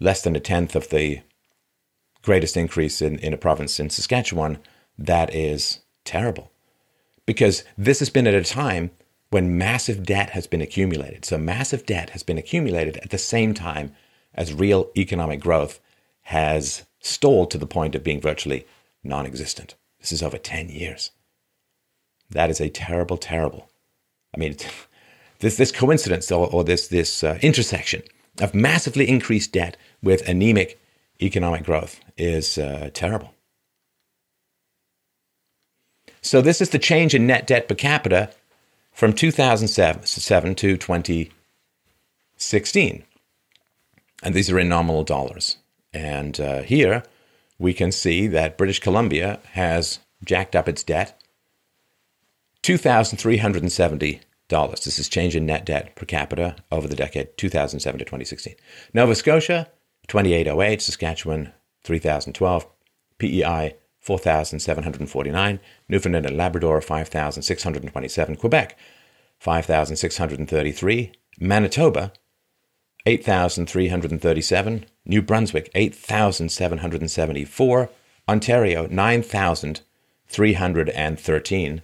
less 0.00 0.22
than 0.22 0.36
a 0.36 0.40
tenth 0.40 0.74
of 0.74 0.88
the 0.88 1.20
greatest 2.22 2.56
increase 2.56 3.02
in, 3.02 3.18
in 3.18 3.32
a 3.32 3.38
province 3.38 3.78
in 3.78 3.90
Saskatchewan. 3.90 4.58
That 4.98 5.34
is 5.34 5.80
terrible. 6.04 6.50
Because 7.26 7.64
this 7.76 7.98
has 7.98 8.08
been 8.08 8.26
at 8.26 8.34
a 8.34 8.42
time 8.42 8.90
when 9.30 9.58
massive 9.58 10.06
debt 10.06 10.30
has 10.30 10.46
been 10.46 10.62
accumulated. 10.62 11.24
So, 11.24 11.36
massive 11.36 11.84
debt 11.84 12.10
has 12.10 12.22
been 12.22 12.38
accumulated 12.38 12.96
at 12.98 13.10
the 13.10 13.18
same 13.18 13.52
time 13.52 13.92
as 14.34 14.54
real 14.54 14.90
economic 14.96 15.40
growth 15.40 15.80
has 16.26 16.84
stalled 16.98 17.50
to 17.52 17.58
the 17.58 17.68
point 17.68 17.94
of 17.94 18.02
being 18.02 18.20
virtually 18.20 18.66
non 19.04 19.26
existent. 19.26 19.76
This 20.00 20.10
is 20.10 20.24
over 20.24 20.38
10 20.38 20.70
years. 20.70 21.12
That 22.30 22.50
is 22.50 22.60
a 22.60 22.68
terrible, 22.68 23.16
terrible. 23.16 23.70
I 24.34 24.38
mean, 24.40 24.56
this, 25.38 25.56
this 25.56 25.70
coincidence 25.70 26.32
or, 26.32 26.52
or 26.52 26.64
this, 26.64 26.88
this 26.88 27.22
uh, 27.22 27.38
intersection 27.42 28.02
of 28.40 28.56
massively 28.56 29.08
increased 29.08 29.52
debt 29.52 29.76
with 30.02 30.28
anemic 30.28 30.80
economic 31.22 31.62
growth 31.62 32.00
is 32.18 32.58
uh, 32.58 32.90
terrible. 32.92 33.32
So, 36.22 36.40
this 36.40 36.60
is 36.60 36.70
the 36.70 36.80
change 36.80 37.14
in 37.14 37.28
net 37.28 37.46
debt 37.46 37.68
per 37.68 37.76
capita 37.76 38.30
from 38.90 39.12
2007 39.12 40.56
to 40.56 40.76
2016. 40.76 43.04
And 44.24 44.34
these 44.34 44.50
are 44.50 44.58
in 44.58 44.68
nominal 44.68 45.04
dollars. 45.04 45.58
And 45.96 46.38
uh, 46.38 46.60
here 46.60 47.02
we 47.58 47.72
can 47.72 47.90
see 47.90 48.26
that 48.26 48.58
British 48.58 48.80
Columbia 48.80 49.40
has 49.52 50.00
jacked 50.22 50.54
up 50.54 50.68
its 50.68 50.82
debt 50.82 51.18
$2,370. 52.62 54.20
This 54.84 54.98
is 54.98 55.08
change 55.08 55.34
in 55.34 55.46
net 55.46 55.64
debt 55.64 55.96
per 55.96 56.04
capita 56.04 56.56
over 56.70 56.86
the 56.86 56.94
decade 56.94 57.38
2007 57.38 57.98
to 57.98 58.04
2016. 58.04 58.56
Nova 58.92 59.14
Scotia, 59.14 59.70
2808. 60.08 60.82
Saskatchewan, 60.82 61.52
3012. 61.84 62.66
PEI, 63.18 63.76
4,749. 63.98 65.60
Newfoundland 65.88 66.26
and 66.26 66.36
Labrador, 66.36 66.82
5,627. 66.82 68.36
Quebec, 68.36 68.78
5,633. 69.38 71.12
Manitoba, 71.40 72.12
8,337. 73.06 74.86
New 75.04 75.22
Brunswick, 75.22 75.70
8,774. 75.74 77.90
Ontario, 78.28 78.88
9,313. 78.90 81.82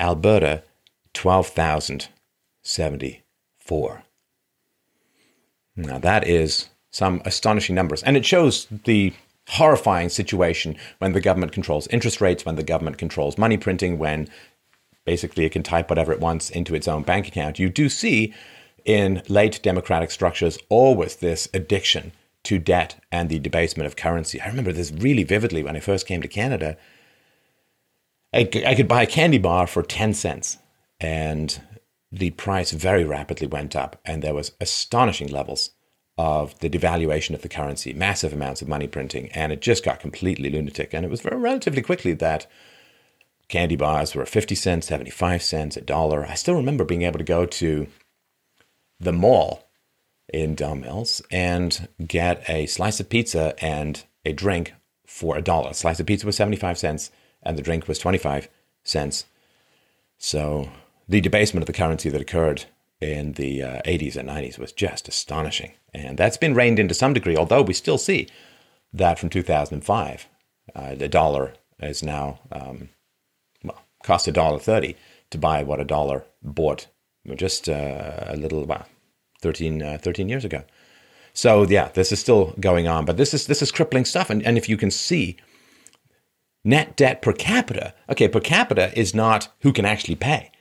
Alberta, 0.00 0.64
12,074. 1.12 4.02
Now, 5.76 5.98
that 5.98 6.26
is 6.26 6.68
some 6.90 7.22
astonishing 7.24 7.74
numbers. 7.74 8.02
And 8.02 8.16
it 8.16 8.24
shows 8.24 8.66
the 8.84 9.12
horrifying 9.48 10.08
situation 10.08 10.76
when 10.98 11.12
the 11.12 11.20
government 11.20 11.52
controls 11.52 11.86
interest 11.88 12.20
rates, 12.20 12.44
when 12.44 12.56
the 12.56 12.62
government 12.62 12.98
controls 12.98 13.38
money 13.38 13.56
printing, 13.56 13.98
when 13.98 14.28
basically 15.04 15.44
it 15.44 15.50
can 15.50 15.62
type 15.62 15.90
whatever 15.90 16.12
it 16.12 16.20
wants 16.20 16.50
into 16.50 16.74
its 16.74 16.88
own 16.88 17.02
bank 17.02 17.28
account. 17.28 17.58
You 17.58 17.68
do 17.68 17.88
see 17.88 18.34
in 18.84 19.22
late 19.28 19.60
democratic 19.62 20.10
structures 20.10 20.58
always 20.68 21.16
this 21.16 21.48
addiction 21.54 22.12
to 22.44 22.58
debt 22.58 23.00
and 23.10 23.28
the 23.28 23.38
debasement 23.38 23.86
of 23.86 23.96
currency. 23.96 24.40
I 24.40 24.48
remember 24.48 24.72
this 24.72 24.92
really 24.92 25.24
vividly 25.24 25.62
when 25.62 25.76
I 25.76 25.80
first 25.80 26.06
came 26.06 26.20
to 26.22 26.28
Canada. 26.28 26.76
I, 28.32 28.48
I 28.66 28.74
could 28.74 28.88
buy 28.88 29.02
a 29.02 29.06
candy 29.06 29.38
bar 29.38 29.66
for 29.66 29.82
10 29.82 30.12
cents, 30.14 30.58
and 31.00 31.60
the 32.12 32.30
price 32.30 32.72
very 32.72 33.04
rapidly 33.04 33.46
went 33.46 33.74
up, 33.74 34.00
and 34.04 34.22
there 34.22 34.34
was 34.34 34.52
astonishing 34.60 35.28
levels 35.28 35.70
of 36.16 36.58
the 36.60 36.70
devaluation 36.70 37.34
of 37.34 37.42
the 37.42 37.48
currency, 37.48 37.92
massive 37.92 38.32
amounts 38.32 38.62
of 38.62 38.68
money 38.68 38.86
printing, 38.86 39.30
and 39.32 39.50
it 39.52 39.60
just 39.60 39.84
got 39.84 39.98
completely 39.98 40.50
lunatic. 40.50 40.92
And 40.92 41.04
it 41.04 41.10
was 41.10 41.22
very 41.22 41.38
relatively 41.38 41.82
quickly 41.82 42.12
that 42.14 42.46
candy 43.48 43.76
bars 43.76 44.14
were 44.14 44.26
50 44.26 44.54
cents, 44.54 44.86
75 44.86 45.42
cents, 45.42 45.76
a 45.76 45.80
dollar. 45.80 46.24
I 46.26 46.34
still 46.34 46.54
remember 46.54 46.84
being 46.84 47.02
able 47.02 47.18
to 47.18 47.24
go 47.24 47.46
to 47.46 47.86
the 49.00 49.12
mall 49.12 49.68
in 50.32 50.56
Mills 50.58 51.22
and 51.30 51.88
get 52.06 52.48
a 52.48 52.66
slice 52.66 53.00
of 53.00 53.08
pizza 53.08 53.54
and 53.62 54.04
a 54.24 54.32
drink 54.32 54.74
for 55.06 55.36
a 55.36 55.42
dollar. 55.42 55.70
A 55.70 55.74
slice 55.74 56.00
of 56.00 56.06
pizza 56.06 56.26
was 56.26 56.36
75 56.36 56.78
cents 56.78 57.10
and 57.42 57.58
the 57.58 57.62
drink 57.62 57.86
was 57.86 57.98
25 57.98 58.48
cents. 58.82 59.26
So 60.18 60.70
the 61.08 61.20
debasement 61.20 61.62
of 61.62 61.66
the 61.66 61.72
currency 61.72 62.08
that 62.08 62.20
occurred 62.20 62.64
in 63.00 63.32
the 63.32 63.62
uh, 63.62 63.82
80s 63.82 64.16
and 64.16 64.28
90s 64.28 64.58
was 64.58 64.72
just 64.72 65.08
astonishing. 65.08 65.72
And 65.92 66.16
that's 66.16 66.36
been 66.36 66.54
reined 66.54 66.78
in 66.78 66.88
to 66.88 66.94
some 66.94 67.12
degree, 67.12 67.36
although 67.36 67.62
we 67.62 67.74
still 67.74 67.98
see 67.98 68.28
that 68.92 69.18
from 69.18 69.28
2005, 69.28 70.28
uh, 70.74 70.94
the 70.94 71.08
dollar 71.08 71.52
is 71.80 72.02
now, 72.02 72.40
um, 72.50 72.88
well, 73.62 73.82
cost 74.02 74.26
a 74.26 74.32
dollar 74.32 74.58
30 74.58 74.96
to 75.30 75.38
buy 75.38 75.62
what 75.62 75.80
a 75.80 75.84
dollar 75.84 76.24
bought 76.42 76.86
just 77.36 77.68
uh, 77.68 78.24
a 78.26 78.36
little, 78.36 78.64
well, 78.64 78.86
13, 79.40 79.82
uh, 79.82 79.98
13 80.00 80.28
years 80.28 80.44
ago. 80.44 80.64
So 81.32 81.66
yeah, 81.66 81.88
this 81.88 82.12
is 82.12 82.20
still 82.20 82.54
going 82.60 82.86
on, 82.86 83.04
but 83.04 83.16
this 83.16 83.34
is 83.34 83.48
this 83.48 83.60
is 83.60 83.72
crippling 83.72 84.04
stuff. 84.04 84.30
And, 84.30 84.40
and 84.44 84.56
if 84.56 84.68
you 84.68 84.76
can 84.76 84.92
see 84.92 85.36
net 86.64 86.96
debt 86.96 87.22
per 87.22 87.32
capita, 87.32 87.92
okay, 88.08 88.28
per 88.28 88.38
capita 88.38 88.96
is 88.96 89.14
not 89.14 89.48
who 89.62 89.72
can 89.72 89.84
actually 89.84 90.14
pay 90.14 90.52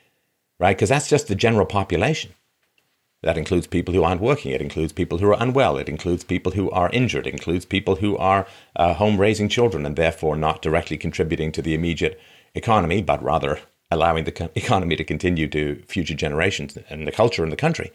right? 0.63 0.77
Because 0.77 0.89
that's 0.89 1.09
just 1.09 1.27
the 1.27 1.35
general 1.35 1.65
population. 1.65 2.33
That 3.21 3.37
includes 3.37 3.67
people 3.67 3.93
who 3.93 4.03
aren't 4.03 4.21
working. 4.21 4.51
It 4.51 4.61
includes 4.61 4.93
people 4.93 5.17
who 5.17 5.29
are 5.29 5.41
unwell. 5.41 5.77
It 5.77 5.89
includes 5.89 6.23
people 6.23 6.53
who 6.53 6.69
are 6.71 6.89
injured. 6.91 7.27
It 7.27 7.33
includes 7.33 7.65
people 7.65 7.97
who 7.97 8.17
are 8.17 8.47
uh, 8.75 8.93
home 8.93 9.19
raising 9.19 9.49
children 9.49 9.85
and 9.85 9.95
therefore 9.95 10.35
not 10.35 10.61
directly 10.61 10.97
contributing 10.97 11.51
to 11.53 11.61
the 11.61 11.73
immediate 11.73 12.19
economy, 12.55 13.01
but 13.01 13.23
rather 13.23 13.59
allowing 13.93 14.25
the 14.25 14.51
economy 14.55 14.95
to 14.95 15.03
continue 15.03 15.47
to 15.47 15.81
future 15.87 16.15
generations 16.15 16.77
and 16.89 17.07
the 17.07 17.11
culture 17.11 17.43
in 17.43 17.49
the 17.49 17.55
country. 17.55 17.91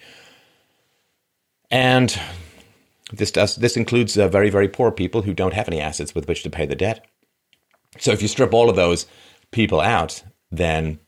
And 1.70 2.18
this 3.12 3.30
does 3.30 3.56
this 3.56 3.76
includes 3.76 4.16
uh, 4.16 4.28
very 4.28 4.50
very 4.50 4.68
poor 4.68 4.90
people 4.90 5.22
who 5.22 5.34
don't 5.34 5.54
have 5.54 5.68
any 5.68 5.80
assets 5.80 6.14
with 6.14 6.28
which 6.28 6.42
to 6.42 6.50
pay 6.50 6.66
the 6.66 6.74
debt. 6.74 7.06
So 7.98 8.12
if 8.12 8.22
you 8.22 8.28
strip 8.28 8.54
all 8.54 8.70
of 8.70 8.76
those 8.76 9.06
people 9.50 9.80
out, 9.80 10.22
then 10.50 10.98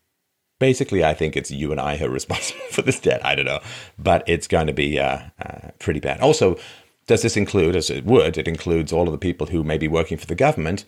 basically, 0.59 1.05
I 1.05 1.15
think 1.15 1.37
it's 1.37 1.51
you 1.51 1.73
and 1.73 1.81
I 1.81 1.97
who 1.97 2.07
are 2.07 2.11
responsible 2.21 2.61
for 2.71 2.83
this 2.83 3.01
debt. 3.01 3.25
I 3.25 3.35
don't 3.35 3.47
know, 3.47 3.61
but 3.99 4.23
it's 4.29 4.47
going 4.47 4.69
to 4.69 4.73
be 4.73 5.01
uh, 5.01 5.21
uh, 5.45 5.71
pretty 5.81 6.01
bad. 6.01 6.21
Also, 6.21 6.57
does 7.07 7.23
this 7.23 7.37
include, 7.37 7.75
as 7.75 7.91
it 7.91 8.05
would, 8.05 8.39
it 8.39 8.47
includes 8.47 8.93
all 8.93 9.09
of 9.09 9.13
the 9.13 9.19
people 9.19 9.49
who 9.49 9.65
may 9.65 9.79
be 9.79 9.89
working 9.89 10.17
for 10.17 10.27
the 10.27 10.35
government 10.35 10.85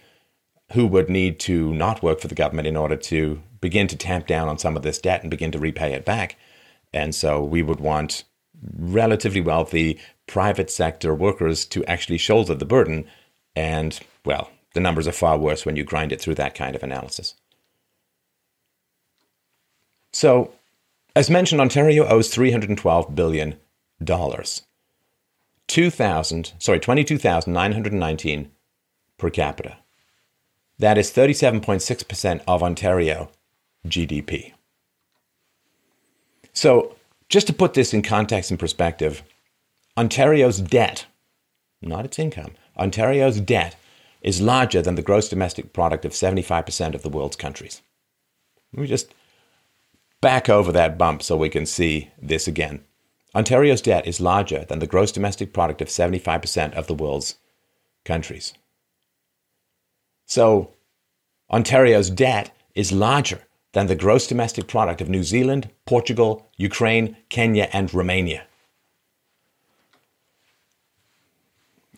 who 0.73 0.87
would 0.87 1.11
need 1.11 1.39
to 1.41 1.75
not 1.75 2.03
work 2.03 2.21
for 2.21 2.29
the 2.29 2.35
government 2.35 2.67
in 2.67 2.77
order 2.77 2.97
to 2.97 3.43
begin 3.63 3.87
to 3.87 3.97
tamp 3.97 4.27
down 4.27 4.49
on 4.49 4.59
some 4.59 4.77
of 4.77 4.83
this 4.83 4.99
debt 4.99 5.23
and 5.23 5.31
begin 5.31 5.51
to 5.53 5.59
repay 5.59 5.95
it 5.95 6.05
back. 6.05 6.37
And 6.93 7.15
so 7.15 7.43
we 7.43 7.63
would 7.63 7.81
want 7.81 8.25
relatively 8.77 9.41
wealthy 9.41 9.99
private 10.27 10.71
sector 10.71 11.15
workers 11.15 11.65
to 11.67 11.83
actually 11.87 12.19
shoulder 12.19 12.55
the 12.55 12.67
burden. 12.67 13.07
And, 13.57 13.99
well, 14.27 14.51
the 14.75 14.81
numbers 14.81 15.09
are 15.09 15.13
far 15.13 15.39
worse 15.39 15.65
when 15.65 15.77
you 15.77 15.85
grind 15.85 16.13
it 16.13 16.21
through 16.21 16.35
that 16.35 16.55
kind 16.55 16.77
of 16.77 16.83
analysis. 16.83 17.35
So, 20.13 20.53
as 21.17 21.31
mentioned, 21.31 21.61
Ontario 21.61 22.07
owes 22.07 22.35
$312 22.35 23.15
billion. 23.15 23.57
2000, 25.69 26.53
sorry, 26.59 26.81
22,919 26.81 28.51
per 29.17 29.31
capita. 29.31 29.79
That 30.79 30.99
is 30.99 31.13
37.6% 31.13 32.43
of 32.49 32.63
Ontario 32.63 33.31
GDP. 33.87 34.53
So, 36.53 36.97
just 37.29 37.47
to 37.47 37.53
put 37.53 37.75
this 37.75 37.95
in 37.95 38.03
context 38.03 38.51
and 38.51 38.61
perspective, 38.61 39.23
Ontario's 39.97 40.61
debt, 40.61 41.07
not 41.81 42.05
its 42.05 42.19
income, 42.19 42.53
Ontario's 42.77 43.41
debt 43.41 43.77
is 44.21 44.41
larger 44.41 44.83
than 44.83 44.95
the 44.95 45.03
gross 45.03 45.29
domestic 45.29 45.73
product 45.73 46.05
of 46.05 46.13
75% 46.13 46.95
of 46.95 47.03
the 47.03 47.09
world's 47.09 47.37
countries. 47.37 47.83
Let 48.73 48.83
me 48.83 48.87
just 48.87 49.13
back 50.21 50.49
over 50.49 50.73
that 50.73 50.97
bump 50.97 51.23
so 51.23 51.37
we 51.37 51.49
can 51.49 51.67
see 51.67 52.11
this 52.21 52.47
again. 52.47 52.85
Ontario's 53.35 53.83
debt 53.83 54.07
is 54.07 54.21
larger 54.21 54.65
than 54.65 54.79
the 54.79 54.87
gross 54.87 55.11
domestic 55.11 55.53
product 55.53 55.81
of 55.81 55.89
75% 55.89 56.75
of 56.75 56.87
the 56.87 56.95
world's 56.95 57.37
countries. 58.05 58.53
So, 60.27 60.73
Ontario's 61.51 62.11
debt 62.11 62.55
is 62.75 62.93
larger 62.93 63.43
than 63.73 63.87
the 63.87 63.97
gross 63.97 64.27
domestic 64.27 64.69
product 64.69 65.01
of 65.01 65.09
New 65.09 65.23
Zealand, 65.23 65.71
Portugal, 65.87 66.49
Ukraine, 66.57 67.17
Kenya, 67.29 67.69
and 67.73 67.93
Romania. 67.93 68.45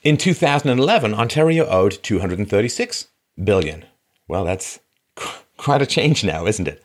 In 0.02 0.16
2011, 0.16 1.14
Ontario 1.14 1.66
owed 1.66 1.99
236 2.02 3.09
billion. 3.43 3.85
Well, 4.28 4.45
that's 4.45 4.78
quite 5.57 5.83
a 5.83 5.87
change 5.87 6.23
now, 6.23 6.47
isn't 6.47 6.69
it? 6.69 6.83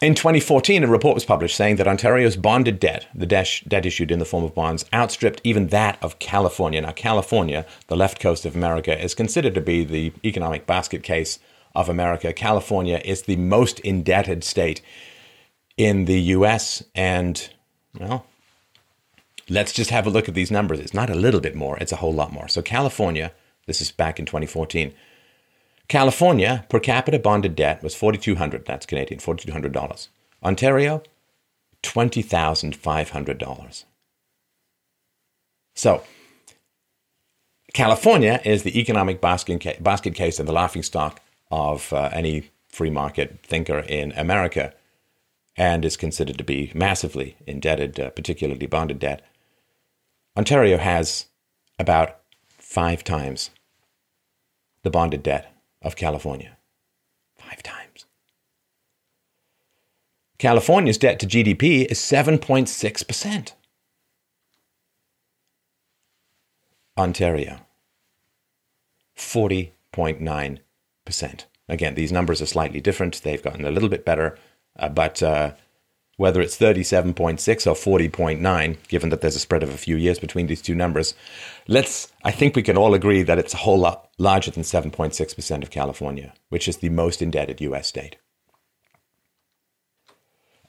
In 0.00 0.14
2014, 0.14 0.84
a 0.84 0.86
report 0.86 1.14
was 1.14 1.24
published 1.24 1.56
saying 1.56 1.74
that 1.76 1.88
Ontario's 1.88 2.36
bonded 2.36 2.78
debt, 2.78 3.08
the 3.12 3.26
debt 3.26 3.84
issued 3.84 4.12
in 4.12 4.20
the 4.20 4.24
form 4.24 4.44
of 4.44 4.54
bonds, 4.54 4.84
outstripped 4.92 5.40
even 5.42 5.68
that 5.68 5.98
of 6.00 6.20
California. 6.20 6.80
Now, 6.80 6.92
California, 6.92 7.66
the 7.88 7.96
left 7.96 8.20
coast 8.20 8.46
of 8.46 8.54
America, 8.54 8.96
is 8.96 9.14
considered 9.14 9.54
to 9.56 9.60
be 9.60 9.82
the 9.82 10.12
economic 10.24 10.66
basket 10.66 11.02
case 11.02 11.40
of 11.78 11.88
America. 11.88 12.32
California 12.32 13.00
is 13.04 13.22
the 13.22 13.36
most 13.36 13.80
indebted 13.80 14.44
state 14.44 14.82
in 15.76 16.04
the 16.04 16.20
US. 16.36 16.82
And, 16.94 17.48
well, 17.98 18.26
let's 19.48 19.72
just 19.72 19.90
have 19.90 20.06
a 20.06 20.10
look 20.10 20.28
at 20.28 20.34
these 20.34 20.50
numbers. 20.50 20.80
It's 20.80 20.94
not 20.94 21.10
a 21.10 21.14
little 21.14 21.40
bit 21.40 21.54
more, 21.54 21.78
it's 21.78 21.92
a 21.92 21.96
whole 21.96 22.12
lot 22.12 22.32
more. 22.32 22.48
So, 22.48 22.60
California, 22.60 23.32
this 23.66 23.80
is 23.80 23.90
back 23.90 24.18
in 24.18 24.26
2014 24.26 24.92
California 25.88 26.64
per 26.68 26.78
capita 26.78 27.18
bonded 27.18 27.56
debt 27.56 27.82
was 27.82 27.94
4200 27.94 28.66
that's 28.66 28.86
Canadian, 28.86 29.20
$4,200. 29.20 30.08
Ontario, 30.44 31.02
$20,500. 31.82 33.84
So, 35.74 36.02
California 37.72 38.40
is 38.44 38.64
the 38.64 38.78
economic 38.78 39.20
basket, 39.20 39.82
basket 39.82 40.14
case 40.14 40.38
and 40.38 40.46
the 40.46 40.52
laughing 40.52 40.82
stock 40.82 41.22
of 41.50 41.92
uh, 41.92 42.10
any 42.12 42.50
free 42.68 42.90
market 42.90 43.40
thinker 43.42 43.80
in 43.80 44.12
America 44.12 44.74
and 45.56 45.84
is 45.84 45.96
considered 45.96 46.38
to 46.38 46.44
be 46.44 46.70
massively 46.74 47.36
indebted, 47.46 47.98
uh, 47.98 48.10
particularly 48.10 48.66
bonded 48.66 48.98
debt. 48.98 49.22
Ontario 50.36 50.78
has 50.78 51.26
about 51.78 52.20
five 52.48 53.02
times 53.02 53.50
the 54.82 54.90
bonded 54.90 55.22
debt 55.22 55.52
of 55.82 55.96
California. 55.96 56.56
Five 57.36 57.62
times. 57.62 58.04
California's 60.38 60.98
debt 60.98 61.18
to 61.18 61.26
GDP 61.26 61.84
is 61.86 61.98
7.6%. 61.98 63.52
Ontario, 66.96 67.60
40.9%. 69.16 70.58
Again, 71.68 71.94
these 71.94 72.12
numbers 72.12 72.40
are 72.40 72.46
slightly 72.46 72.80
different. 72.80 73.22
They've 73.22 73.42
gotten 73.42 73.64
a 73.64 73.70
little 73.70 73.88
bit 73.88 74.04
better, 74.04 74.38
uh, 74.78 74.88
but 74.88 75.22
uh, 75.22 75.52
whether 76.16 76.40
it's 76.40 76.58
37.6 76.58 77.66
or 77.66 77.98
40.9, 77.98 78.88
given 78.88 79.10
that 79.10 79.20
there's 79.20 79.36
a 79.36 79.40
spread 79.40 79.62
of 79.62 79.70
a 79.70 79.78
few 79.78 79.96
years 79.96 80.18
between 80.18 80.48
these 80.48 80.62
two 80.62 80.74
numbers, 80.74 81.14
let's, 81.68 82.12
I 82.24 82.32
think 82.32 82.56
we 82.56 82.62
can 82.62 82.76
all 82.76 82.94
agree 82.94 83.22
that 83.22 83.38
it's 83.38 83.54
a 83.54 83.58
whole 83.58 83.78
lot 83.78 84.10
larger 84.18 84.50
than 84.50 84.64
7.6% 84.64 85.62
of 85.62 85.70
California, 85.70 86.34
which 86.48 86.66
is 86.68 86.78
the 86.78 86.88
most 86.88 87.22
indebted 87.22 87.60
US 87.60 87.86
state. 87.86 88.16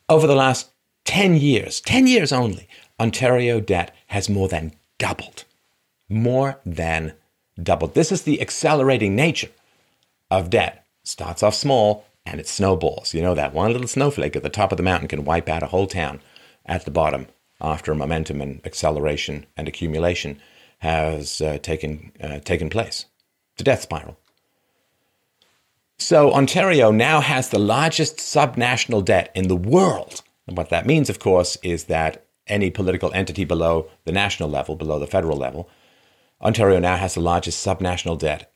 Over 0.07 0.27
the 0.27 0.35
last 0.35 0.71
10 1.05 1.35
years, 1.35 1.81
10 1.81 2.07
years 2.07 2.31
only, 2.31 2.67
Ontario 2.99 3.59
debt 3.59 3.95
has 4.07 4.29
more 4.29 4.47
than 4.47 4.73
doubled. 4.99 5.45
More 6.09 6.59
than 6.65 7.13
doubled. 7.61 7.95
This 7.95 8.11
is 8.11 8.23
the 8.23 8.41
accelerating 8.41 9.15
nature 9.15 9.49
of 10.29 10.49
debt. 10.49 10.85
Starts 11.03 11.43
off 11.43 11.55
small, 11.55 12.05
and 12.25 12.39
it 12.39 12.47
snowballs. 12.47 13.13
You 13.13 13.21
know 13.21 13.35
that 13.35 13.53
one 13.53 13.71
little 13.71 13.87
snowflake 13.87 14.35
at 14.35 14.43
the 14.43 14.49
top 14.49 14.71
of 14.71 14.77
the 14.77 14.83
mountain 14.83 15.07
can 15.07 15.25
wipe 15.25 15.49
out 15.49 15.63
a 15.63 15.67
whole 15.67 15.87
town 15.87 16.21
at 16.65 16.85
the 16.85 16.91
bottom 16.91 17.27
after 17.61 17.93
momentum 17.95 18.41
and 18.41 18.65
acceleration 18.65 19.45
and 19.57 19.67
accumulation 19.67 20.39
has 20.79 21.41
uh, 21.41 21.57
taken 21.61 22.11
uh, 22.21 22.39
taken 22.39 22.69
place. 22.69 23.05
The 23.57 23.63
death 23.63 23.81
spiral. 23.81 24.17
So 25.97 26.31
Ontario 26.31 26.91
now 26.91 27.19
has 27.19 27.49
the 27.49 27.59
largest 27.59 28.17
subnational 28.17 29.03
debt 29.03 29.31
in 29.35 29.49
the 29.49 29.55
world. 29.55 30.21
And 30.47 30.55
what 30.55 30.69
that 30.69 30.85
means, 30.85 31.09
of 31.09 31.19
course, 31.19 31.57
is 31.61 31.85
that 31.85 32.25
any 32.47 32.71
political 32.71 33.11
entity 33.13 33.43
below 33.43 33.89
the 34.05 34.13
national 34.13 34.49
level, 34.49 34.75
below 34.75 34.97
the 34.97 35.07
federal 35.07 35.37
level, 35.37 35.69
Ontario 36.41 36.79
now 36.79 36.95
has 36.95 37.15
the 37.15 37.19
largest 37.19 37.65
subnational 37.65 38.17
debt 38.17 38.51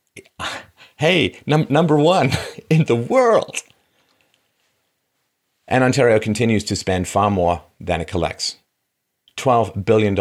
hey, 1.04 1.38
num- 1.46 1.68
number 1.70 1.98
one 1.98 2.32
in 2.70 2.86
the 2.86 2.96
world. 2.96 3.58
And 5.68 5.84
Ontario 5.84 6.18
continues 6.18 6.64
to 6.66 6.78
spend 6.78 7.10
far 7.10 7.30
more 7.30 7.64
than 7.78 8.00
it 8.00 8.08
collects 8.08 8.56
$12 9.36 9.84
billion 9.84 10.16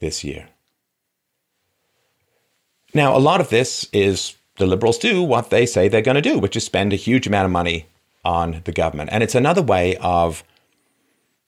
this 0.00 0.24
year. 0.24 0.48
Now, 2.94 3.16
a 3.16 3.18
lot 3.18 3.40
of 3.40 3.50
this 3.50 3.88
is 3.92 4.34
the 4.56 4.66
Liberals 4.66 4.98
do 4.98 5.22
what 5.22 5.50
they 5.50 5.66
say 5.66 5.86
they're 5.86 6.02
going 6.02 6.16
to 6.16 6.30
do, 6.32 6.40
which 6.40 6.56
is 6.56 6.64
spend 6.64 6.92
a 6.92 6.96
huge 6.96 7.28
amount 7.28 7.46
of 7.46 7.52
money 7.52 7.86
on 8.24 8.62
the 8.64 8.72
government. 8.72 9.10
And 9.12 9.22
it's 9.22 9.36
another 9.36 9.62
way 9.62 9.96
of 9.98 10.42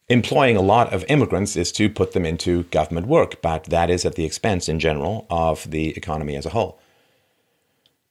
employing 0.09 0.57
a 0.57 0.63
lot 0.63 0.93
of 0.93 1.05
immigrants 1.09 1.57
is 1.57 1.73
to 1.73 1.91
put 1.91 2.13
them 2.13 2.25
into 2.25 2.63
government 2.65 3.09
work, 3.09 3.43
but 3.43 3.65
that 3.65 3.91
is 3.91 4.05
at 4.05 4.15
the 4.15 4.25
expense 4.25 4.69
in 4.69 4.79
general 4.79 5.27
of 5.29 5.69
the 5.73 5.89
economy 5.97 6.37
as 6.37 6.47
a 6.47 6.51
whole. 6.51 6.79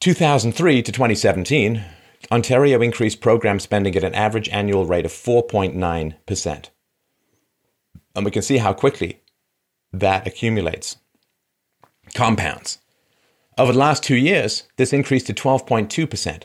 2003 0.01 0.81
to 0.81 0.91
2017, 0.91 1.85
Ontario 2.31 2.81
increased 2.81 3.21
program 3.21 3.59
spending 3.59 3.95
at 3.95 4.03
an 4.03 4.15
average 4.15 4.49
annual 4.49 4.87
rate 4.87 5.05
of 5.05 5.11
4.9%. 5.11 6.69
And 8.15 8.25
we 8.25 8.31
can 8.31 8.41
see 8.41 8.57
how 8.57 8.73
quickly 8.73 9.21
that 9.93 10.25
accumulates, 10.25 10.97
compounds. 12.15 12.79
Over 13.59 13.73
the 13.73 13.77
last 13.77 14.01
two 14.01 14.15
years, 14.15 14.63
this 14.77 14.91
increased 14.91 15.27
to 15.27 15.35
12.2%. 15.35 16.43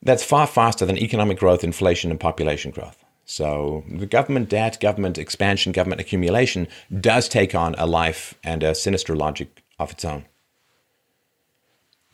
That's 0.00 0.24
far 0.24 0.46
faster 0.46 0.86
than 0.86 0.96
economic 0.96 1.38
growth, 1.38 1.62
inflation, 1.62 2.10
and 2.10 2.18
population 2.18 2.70
growth. 2.70 3.04
So 3.26 3.84
the 3.90 4.06
government 4.06 4.48
debt, 4.48 4.80
government 4.80 5.18
expansion, 5.18 5.72
government 5.72 6.00
accumulation 6.00 6.66
does 6.98 7.28
take 7.28 7.54
on 7.54 7.74
a 7.76 7.86
life 7.86 8.38
and 8.42 8.62
a 8.62 8.74
sinister 8.74 9.14
logic 9.14 9.62
of 9.78 9.92
its 9.92 10.06
own. 10.06 10.24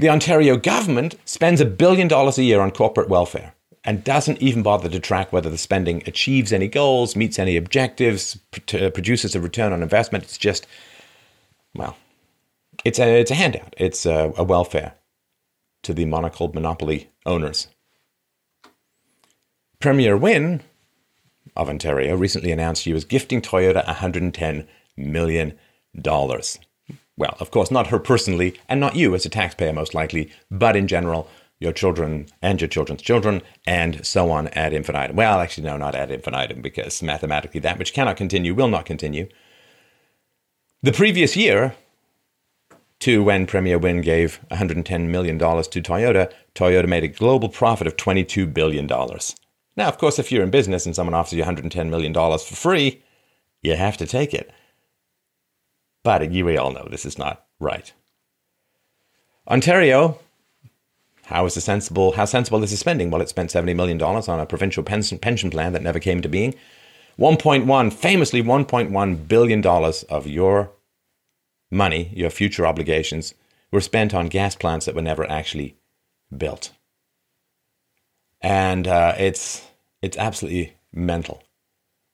The 0.01 0.09
Ontario 0.09 0.57
government 0.57 1.17
spends 1.25 1.61
a 1.61 1.65
billion 1.65 2.07
dollars 2.07 2.39
a 2.39 2.45
year 2.45 2.61
on 2.61 2.71
corporate 2.71 3.09
welfare 3.09 3.55
and 3.85 4.05
doesn't 4.05 4.41
even 4.41 4.63
bother 4.63 4.89
to 4.89 5.01
track 5.01 5.33
whether 5.33 5.51
the 5.51 5.59
spending 5.59 6.05
achieves 6.07 6.53
any 6.53 6.69
goals, 6.69 7.17
meets 7.17 7.37
any 7.37 7.57
objectives, 7.57 8.39
uh, 8.75 8.91
produces 8.91 9.35
a 9.35 9.41
return 9.41 9.73
on 9.73 9.83
investment. 9.83 10.23
It's 10.23 10.39
just, 10.39 10.69
well, 11.75 11.97
it's 12.85 13.01
a, 13.01 13.21
it's 13.21 13.33
a 13.33 13.35
handout. 13.35 13.75
It's 13.77 14.07
a, 14.07 14.33
a 14.37 14.45
welfare 14.45 14.95
to 15.83 15.93
the 15.93 16.05
monocled 16.05 16.55
monopoly 16.55 17.11
owners. 17.27 17.67
Premier 19.81 20.17
Wynne 20.17 20.63
of 21.57 21.69
Ontario 21.69 22.15
recently 22.17 22.53
announced 22.53 22.83
she 22.83 22.93
was 22.93 23.05
gifting 23.05 23.43
Toyota 23.43 23.85
$110 23.85 24.65
million. 24.97 25.59
Well, 27.19 27.37
of 27.41 27.51
course, 27.51 27.73
not 27.73 27.89
her 27.89 27.99
personally, 27.99 28.59
and 28.69 28.79
not 28.79 28.95
you 28.95 29.13
as 29.17 29.27
a 29.27 29.29
taxpayer, 29.29 29.73
most 29.73 29.93
likely, 29.93 30.31
but 30.53 30.77
in 30.77 30.87
general, 30.87 31.29
your 31.59 31.73
children 31.73 32.29
and 32.41 32.61
your 32.61 32.69
children's 32.69 33.03
children, 33.03 33.43
and 33.67 34.07
so 34.07 34.31
on 34.31 34.47
ad 34.49 34.73
infinitum. 34.73 35.17
Well, 35.17 35.41
actually, 35.41 35.65
no, 35.65 35.77
not 35.77 35.97
ad 35.97 36.13
infinitum, 36.13 36.63
because 36.63 37.03
mathematically 37.03 37.59
that 37.61 37.77
which 37.77 37.93
cannot 37.93 38.17
continue 38.17 38.55
will 38.55 38.69
not 38.69 38.87
continue. 38.87 39.29
The 40.85 40.93
previous 40.93 41.37
year, 41.37 41.75
to 43.01 43.25
when 43.25 43.47
Premier 43.47 43.79
Wynne 43.79 44.01
gave 44.01 44.39
$110 44.53 45.09
million 45.09 45.39
to 45.41 45.45
Toyota, 45.45 46.33
Toyota 46.55 46.87
made 46.87 47.03
a 47.03 47.09
global 47.09 47.49
profit 47.49 47.89
of 47.89 47.97
$22 47.97 48.55
billion. 48.55 48.87
Now, 48.87 49.89
of 49.89 49.99
course, 49.99 50.21
if 50.21 50.31
you're 50.31 50.45
in 50.45 50.51
business 50.51 50.87
and 50.87 50.95
someone 50.95 51.15
offers 51.15 51.33
you 51.33 51.43
$110 51.43 51.91
million 51.91 52.15
for 52.15 52.55
free, 52.55 53.03
you 53.61 53.75
have 53.75 53.97
to 53.97 54.07
take 54.07 54.33
it. 54.33 54.53
But 56.09 56.33
you 56.33 56.47
we 56.47 56.57
all 56.57 56.73
know 56.73 56.89
this 56.91 57.05
is 57.05 57.19
not 57.19 57.45
right. 57.61 57.93
Ontario, 59.47 60.19
how 61.25 61.45
is 61.45 61.53
the 61.53 61.61
sensible? 61.61 62.13
How 62.13 62.25
sensible 62.25 62.65
is 62.65 62.71
the 62.71 62.79
spending? 62.79 63.11
Well, 63.11 63.21
it 63.21 63.29
spent 63.29 63.51
seventy 63.51 63.75
million 63.75 63.99
dollars 63.99 64.27
on 64.27 64.41
a 64.41 64.47
provincial 64.47 64.83
pension 64.83 65.19
pension 65.19 65.51
plan 65.51 65.75
that 65.75 65.83
never 65.83 66.01
came 66.01 66.23
to 66.23 66.29
being. 66.31 66.55
1.1, 67.19 67.93
famously 67.93 68.43
1.1 68.43 69.29
billion 69.29 69.61
dollars 69.61 70.03
of 70.05 70.27
your 70.27 70.71
money, 71.71 72.11
your 72.15 72.31
future 72.31 72.67
obligations, 72.67 73.35
were 73.71 73.83
spent 73.83 74.15
on 74.15 74.29
gas 74.29 74.57
plants 74.57 74.87
that 74.87 74.95
were 74.95 75.03
never 75.03 75.31
actually 75.31 75.77
built. 76.35 76.71
And 78.41 78.89
uh, 78.89 79.15
it's 79.19 79.63
it's 80.01 80.17
absolutely 80.17 80.73
mental. 80.91 81.43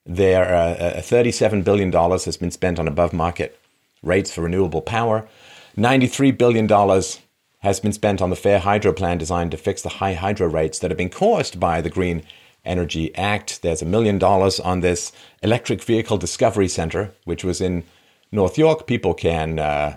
There, 0.04 0.52
uh, 0.52 0.98
uh, 0.98 1.00
$37 1.00 1.62
billion 1.62 1.92
has 1.92 2.36
been 2.36 2.50
spent 2.50 2.80
on 2.80 2.88
above 2.88 3.12
market 3.12 3.60
rates 4.04 4.32
for 4.32 4.42
renewable 4.42 4.82
power. 4.82 5.26
$93 5.76 6.36
billion 6.36 6.68
has 7.58 7.80
been 7.80 7.92
spent 7.92 8.20
on 8.20 8.30
the 8.30 8.36
Fair 8.36 8.58
Hydro 8.58 8.92
plan 8.92 9.18
designed 9.18 9.50
to 9.52 9.56
fix 9.56 9.82
the 9.82 9.88
high 9.88 10.14
hydro 10.14 10.46
rates 10.46 10.78
that 10.78 10.90
have 10.90 10.98
been 10.98 11.08
caused 11.08 11.58
by 11.58 11.80
the 11.80 11.90
Green 11.90 12.22
Energy 12.64 13.14
Act. 13.16 13.62
There's 13.62 13.82
a 13.82 13.86
million 13.86 14.18
dollars 14.18 14.60
on 14.60 14.80
this 14.80 15.12
electric 15.42 15.82
vehicle 15.82 16.18
discovery 16.18 16.68
center, 16.68 17.14
which 17.24 17.42
was 17.42 17.60
in 17.60 17.84
North 18.30 18.58
York. 18.58 18.86
People 18.86 19.14
can 19.14 19.58
uh, 19.58 19.96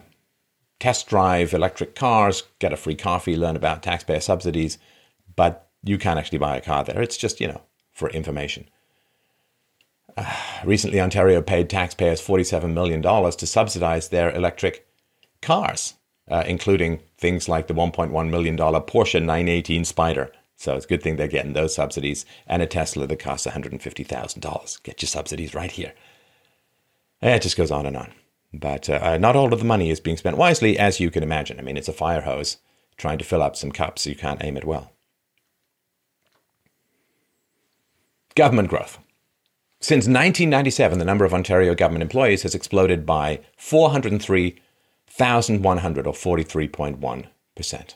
test 0.79 1.07
drive 1.07 1.53
electric 1.53 1.95
cars, 1.95 2.43
get 2.59 2.73
a 2.73 2.77
free 2.77 2.95
coffee, 2.95 3.35
learn 3.35 3.55
about 3.55 3.83
taxpayer 3.83 4.19
subsidies, 4.19 4.77
but 5.35 5.69
you 5.83 5.97
can't 5.97 6.19
actually 6.19 6.37
buy 6.37 6.57
a 6.57 6.61
car 6.61 6.83
there. 6.83 7.01
It's 7.01 7.17
just, 7.17 7.39
you 7.39 7.47
know, 7.47 7.61
for 7.93 8.09
information. 8.09 8.69
Recently, 10.65 10.99
Ontario 10.99 11.41
paid 11.41 11.69
taxpayers 11.69 12.21
$47 12.21 12.73
million 12.73 13.01
to 13.01 13.47
subsidize 13.47 14.09
their 14.09 14.31
electric 14.31 14.87
cars 15.41 15.93
uh, 16.29 16.43
including 16.45 16.99
things 17.17 17.47
like 17.47 17.67
the 17.67 17.73
$1.1 17.73 18.29
million 18.29 18.57
Porsche 18.57 19.19
918 19.19 19.83
Spyder. 19.83 20.29
So 20.55 20.75
it's 20.75 20.85
a 20.85 20.89
good 20.89 21.03
thing 21.03 21.15
they're 21.15 21.27
getting 21.27 21.53
those 21.53 21.75
subsidies 21.75 22.25
and 22.47 22.61
a 22.61 22.65
Tesla 22.65 23.07
that 23.07 23.19
costs 23.19 23.47
$150,000. 23.47 24.83
Get 24.83 25.01
your 25.01 25.07
subsidies 25.07 25.53
right 25.53 25.71
here. 25.71 25.93
And 27.21 27.33
it 27.33 27.41
just 27.41 27.57
goes 27.57 27.71
on 27.71 27.85
and 27.85 27.95
on. 27.95 28.11
But 28.53 28.89
uh, 28.89 28.99
uh, 29.01 29.17
not 29.17 29.35
all 29.35 29.53
of 29.53 29.59
the 29.59 29.65
money 29.65 29.89
is 29.89 29.99
being 29.99 30.17
spent 30.17 30.37
wisely, 30.37 30.79
as 30.79 30.99
you 30.99 31.11
can 31.11 31.23
imagine. 31.23 31.59
I 31.59 31.63
mean, 31.63 31.77
it's 31.77 31.87
a 31.87 31.93
fire 31.93 32.21
hose 32.21 32.57
trying 32.97 33.19
to 33.19 33.25
fill 33.25 33.43
up 33.43 33.55
some 33.55 33.71
cups, 33.71 34.07
you 34.07 34.15
can't 34.15 34.43
aim 34.43 34.57
it 34.57 34.65
well. 34.65 34.91
Government 38.35 38.69
growth. 38.69 38.97
Since 39.87 40.03
1997, 40.03 40.99
the 40.99 41.05
number 41.05 41.23
of 41.23 41.33
Ontario 41.33 41.73
government 41.73 42.01
employees 42.01 42.43
has 42.43 42.53
exploded 42.53 43.05
by 43.05 43.39
403,100 43.55 46.07
or 46.07 46.13
43.1%. 46.13 47.93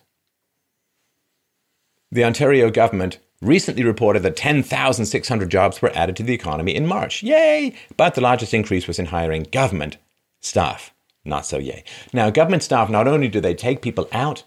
The 2.09 2.23
Ontario 2.23 2.71
government 2.71 3.17
recently 3.41 3.83
reported 3.83 4.23
that 4.23 4.37
10,600 4.37 5.51
jobs 5.51 5.81
were 5.81 5.91
added 5.93 6.15
to 6.15 6.23
the 6.23 6.33
economy 6.33 6.73
in 6.73 6.87
March. 6.87 7.23
Yay! 7.23 7.73
But 7.97 8.15
the 8.15 8.21
largest 8.21 8.53
increase 8.53 8.87
was 8.87 8.97
in 8.97 9.07
hiring 9.07 9.43
government 9.51 9.97
staff. 10.39 10.93
Not 11.25 11.45
so 11.45 11.57
yay. 11.57 11.83
Now, 12.13 12.29
government 12.29 12.63
staff, 12.63 12.89
not 12.89 13.09
only 13.09 13.27
do 13.27 13.41
they 13.41 13.53
take 13.53 13.81
people 13.81 14.07
out 14.13 14.45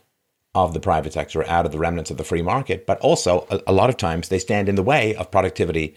of 0.55 0.73
the 0.73 0.81
private 0.81 1.13
sector, 1.13 1.47
out 1.47 1.67
of 1.67 1.73
the 1.73 1.79
remnants 1.79 2.11
of 2.11 2.17
the 2.17 2.25
free 2.25 2.41
market, 2.41 2.87
but 2.87 2.99
also 3.01 3.47
a, 3.51 3.61
a 3.67 3.73
lot 3.75 3.91
of 3.91 3.99
times 3.99 4.31
they 4.31 4.39
stand 4.39 4.67
in 4.67 4.77
the 4.77 4.83
way 4.83 5.15
of 5.17 5.31
productivity 5.31 5.95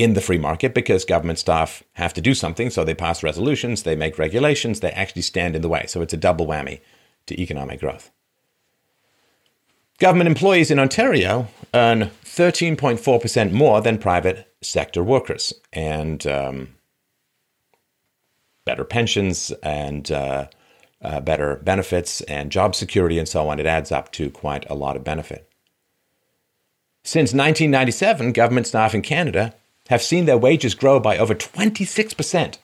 in 0.00 0.14
the 0.14 0.20
free 0.20 0.38
market 0.38 0.72
because 0.74 1.04
government 1.04 1.38
staff 1.38 1.82
have 1.94 2.14
to 2.14 2.20
do 2.20 2.34
something. 2.34 2.70
So 2.70 2.84
they 2.84 2.94
pass 2.94 3.22
resolutions, 3.22 3.82
they 3.82 3.96
make 3.96 4.18
regulations, 4.18 4.80
they 4.80 4.90
actually 4.92 5.22
stand 5.22 5.56
in 5.56 5.62
the 5.62 5.68
way. 5.68 5.84
So 5.88 6.00
it's 6.00 6.14
a 6.14 6.16
double 6.16 6.46
whammy 6.46 6.80
to 7.26 7.40
economic 7.40 7.80
growth. 7.80 8.10
Government 9.98 10.28
employees 10.28 10.70
in 10.70 10.78
Ontario 10.78 11.48
earn 11.74 12.10
13.4% 12.24 13.52
more 13.52 13.82
than 13.82 13.98
private 13.98 14.50
sector 14.62 15.02
workers, 15.04 15.52
and 15.72 16.26
um, 16.26 16.68
better 18.64 18.84
pensions 18.84 19.50
and 19.62 20.10
uh, 20.10 20.46
uh, 21.02 21.20
better 21.20 21.56
benefits 21.56 22.22
and 22.22 22.50
job 22.50 22.74
security 22.74 23.18
and 23.18 23.28
so 23.28 23.48
on. 23.48 23.60
It 23.60 23.66
adds 23.66 23.92
up 23.92 24.10
to 24.12 24.30
quite 24.30 24.68
a 24.70 24.74
lot 24.74 24.96
of 24.96 25.04
benefit. 25.04 25.50
Since 27.02 27.32
1997, 27.32 28.32
government 28.32 28.66
staff 28.66 28.94
in 28.94 29.02
Canada 29.02 29.54
have 29.90 30.02
seen 30.02 30.24
their 30.24 30.38
wages 30.38 30.74
grow 30.76 31.00
by 31.00 31.18
over 31.18 31.34
26% 31.34 32.58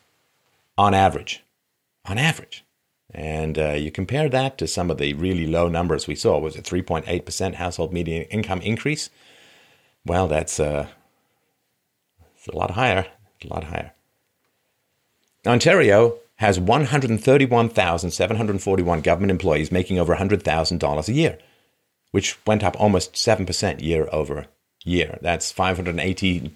on 0.79 0.95
average. 0.95 1.43
On 2.05 2.19
average. 2.19 2.65
And 3.13 3.59
uh, 3.59 3.73
you 3.73 3.91
compare 3.91 4.29
that 4.29 4.57
to 4.59 4.69
some 4.69 4.93
of 4.93 4.99
the 4.99 5.13
really 5.15 5.49
low 5.49 5.69
numbers 5.69 6.07
we 6.07 6.15
saw. 6.15 6.39
Was 6.39 6.55
it 6.55 6.65
3.8% 6.65 7.55
household 7.55 7.93
median 7.93 8.23
income 8.25 8.61
increase? 8.61 9.11
Well, 10.05 10.29
that's, 10.29 10.61
uh, 10.61 10.87
that's 12.21 12.47
a 12.47 12.57
lot 12.57 12.71
higher. 12.71 13.07
A 13.45 13.49
lot 13.49 13.65
higher. 13.65 13.91
Ontario 15.45 16.19
has 16.37 16.61
131,741 16.61 19.01
government 19.01 19.33
employees 19.33 19.73
making 19.73 19.99
over 19.99 20.15
$100,000 20.15 21.09
a 21.09 21.13
year, 21.13 21.39
which 22.13 22.39
went 22.47 22.63
up 22.63 22.81
almost 22.81 23.15
7% 23.15 23.83
year 23.83 24.09
over 24.13 24.47
year. 24.85 25.19
That's 25.23 25.51
518 25.51 26.55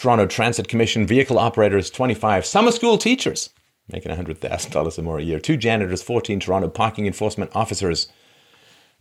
Toronto 0.00 0.24
Transit 0.24 0.66
Commission 0.66 1.06
vehicle 1.06 1.38
operators, 1.38 1.90
25 1.90 2.46
summer 2.46 2.72
school 2.72 2.96
teachers, 2.96 3.50
making 3.92 4.10
$100,000 4.10 4.98
or 4.98 5.02
more 5.02 5.18
a 5.18 5.22
year, 5.22 5.38
two 5.38 5.58
janitors, 5.58 6.02
14 6.02 6.40
Toronto 6.40 6.68
parking 6.68 7.06
enforcement 7.06 7.54
officers, 7.54 8.08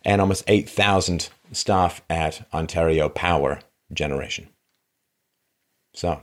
and 0.03 0.19
almost 0.19 0.43
8,000 0.45 1.29
staff 1.53 2.01
at 2.09 2.45
Ontario 2.53 3.07
Power 3.07 3.62
Generation. 3.93 4.49
So, 5.93 6.21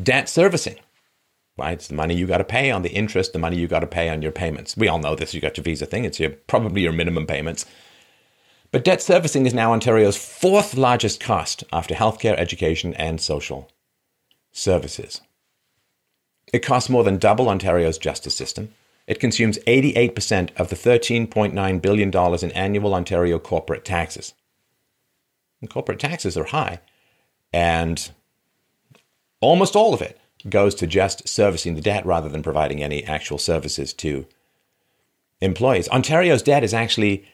debt 0.00 0.28
servicing, 0.28 0.76
right? 1.58 1.72
It's 1.72 1.88
the 1.88 1.94
money 1.94 2.14
you 2.14 2.28
got 2.28 2.38
to 2.38 2.44
pay 2.44 2.70
on 2.70 2.82
the 2.82 2.92
interest, 2.92 3.32
the 3.32 3.40
money 3.40 3.58
you 3.58 3.66
got 3.66 3.80
to 3.80 3.88
pay 3.88 4.08
on 4.08 4.22
your 4.22 4.30
payments. 4.30 4.76
We 4.76 4.86
all 4.86 5.00
know 5.00 5.16
this. 5.16 5.34
You 5.34 5.40
got 5.40 5.56
your 5.56 5.64
visa 5.64 5.84
thing. 5.84 6.04
It's 6.04 6.20
your 6.20 6.30
probably 6.30 6.82
your 6.82 6.92
minimum 6.92 7.26
payments. 7.26 7.66
But 8.72 8.84
debt 8.84 9.02
servicing 9.02 9.44
is 9.44 9.52
now 9.52 9.72
Ontario's 9.72 10.16
fourth 10.16 10.74
largest 10.74 11.20
cost 11.20 11.62
after 11.72 11.94
healthcare, 11.94 12.36
education, 12.38 12.94
and 12.94 13.20
social 13.20 13.70
services. 14.50 15.20
It 16.52 16.64
costs 16.64 16.88
more 16.88 17.04
than 17.04 17.18
double 17.18 17.50
Ontario's 17.50 17.98
justice 17.98 18.34
system. 18.34 18.72
It 19.06 19.20
consumes 19.20 19.58
88% 19.66 20.50
of 20.56 20.70
the 20.70 20.76
$13.9 20.76 21.82
billion 21.82 22.10
in 22.42 22.52
annual 22.52 22.94
Ontario 22.94 23.38
corporate 23.38 23.84
taxes. 23.84 24.32
And 25.60 25.68
corporate 25.68 26.00
taxes 26.00 26.36
are 26.36 26.44
high, 26.44 26.80
and 27.52 28.10
almost 29.40 29.76
all 29.76 29.94
of 29.94 30.02
it 30.02 30.18
goes 30.48 30.74
to 30.76 30.86
just 30.86 31.28
servicing 31.28 31.74
the 31.74 31.80
debt 31.80 32.04
rather 32.04 32.28
than 32.28 32.42
providing 32.42 32.82
any 32.82 33.04
actual 33.04 33.38
services 33.38 33.92
to 33.94 34.26
employees. 35.40 35.88
Ontario's 35.88 36.42
debt 36.42 36.64
is 36.64 36.74
actually 36.74 37.24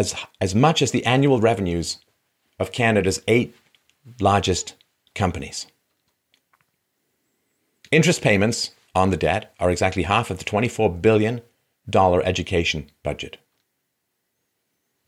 as, 0.00 0.14
as 0.40 0.54
much 0.54 0.82
as 0.82 0.90
the 0.90 1.04
annual 1.04 1.40
revenues 1.40 1.98
of 2.58 2.72
Canada's 2.72 3.22
eight 3.28 3.54
largest 4.18 4.74
companies. 5.14 5.66
Interest 7.90 8.22
payments 8.22 8.70
on 8.94 9.10
the 9.10 9.16
debt 9.16 9.54
are 9.60 9.70
exactly 9.70 10.04
half 10.04 10.30
of 10.30 10.38
the 10.38 10.44
$24 10.44 11.00
billion 11.00 11.42
education 11.94 12.90
budget. 13.02 13.36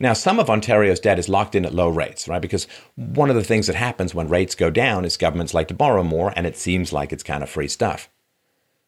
Now, 0.00 0.14
some 0.14 0.40
of 0.40 0.50
Ontario's 0.50 1.00
debt 1.00 1.18
is 1.18 1.28
locked 1.28 1.55
in 1.55 1.64
at 1.64 1.74
low 1.74 1.88
rates, 1.88 2.26
right? 2.26 2.42
Because 2.42 2.66
one 2.96 3.31
of 3.31 3.37
the 3.37 3.44
things 3.44 3.68
that 3.68 3.76
happens 3.76 4.14
when 4.14 4.28
rates 4.28 4.55
go 4.55 4.68
down 4.68 5.05
is 5.05 5.16
governments 5.16 5.55
like 5.55 5.68
to 5.68 5.74
borrow 5.74 6.02
more, 6.02 6.33
and 6.35 6.46
it 6.46 6.57
seems 6.57 6.92
like 6.92 7.12
it's 7.12 7.22
kind 7.22 7.42
of 7.42 7.48
free 7.48 7.68
stuff. 7.68 8.09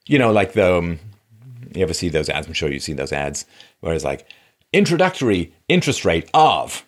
You 0.06 0.18
know, 0.18 0.32
like 0.32 0.54
the, 0.54 0.78
um, 0.78 0.98
you 1.72 1.82
ever 1.82 1.94
see 1.94 2.08
those 2.08 2.28
ads? 2.28 2.48
I'm 2.48 2.52
sure 2.52 2.70
you've 2.70 2.82
seen 2.82 2.96
those 2.96 3.12
ads 3.12 3.46
where 3.80 3.94
it's 3.94 4.04
like, 4.04 4.26
introductory 4.74 5.54
interest 5.68 6.04
rate 6.04 6.28
of 6.34 6.84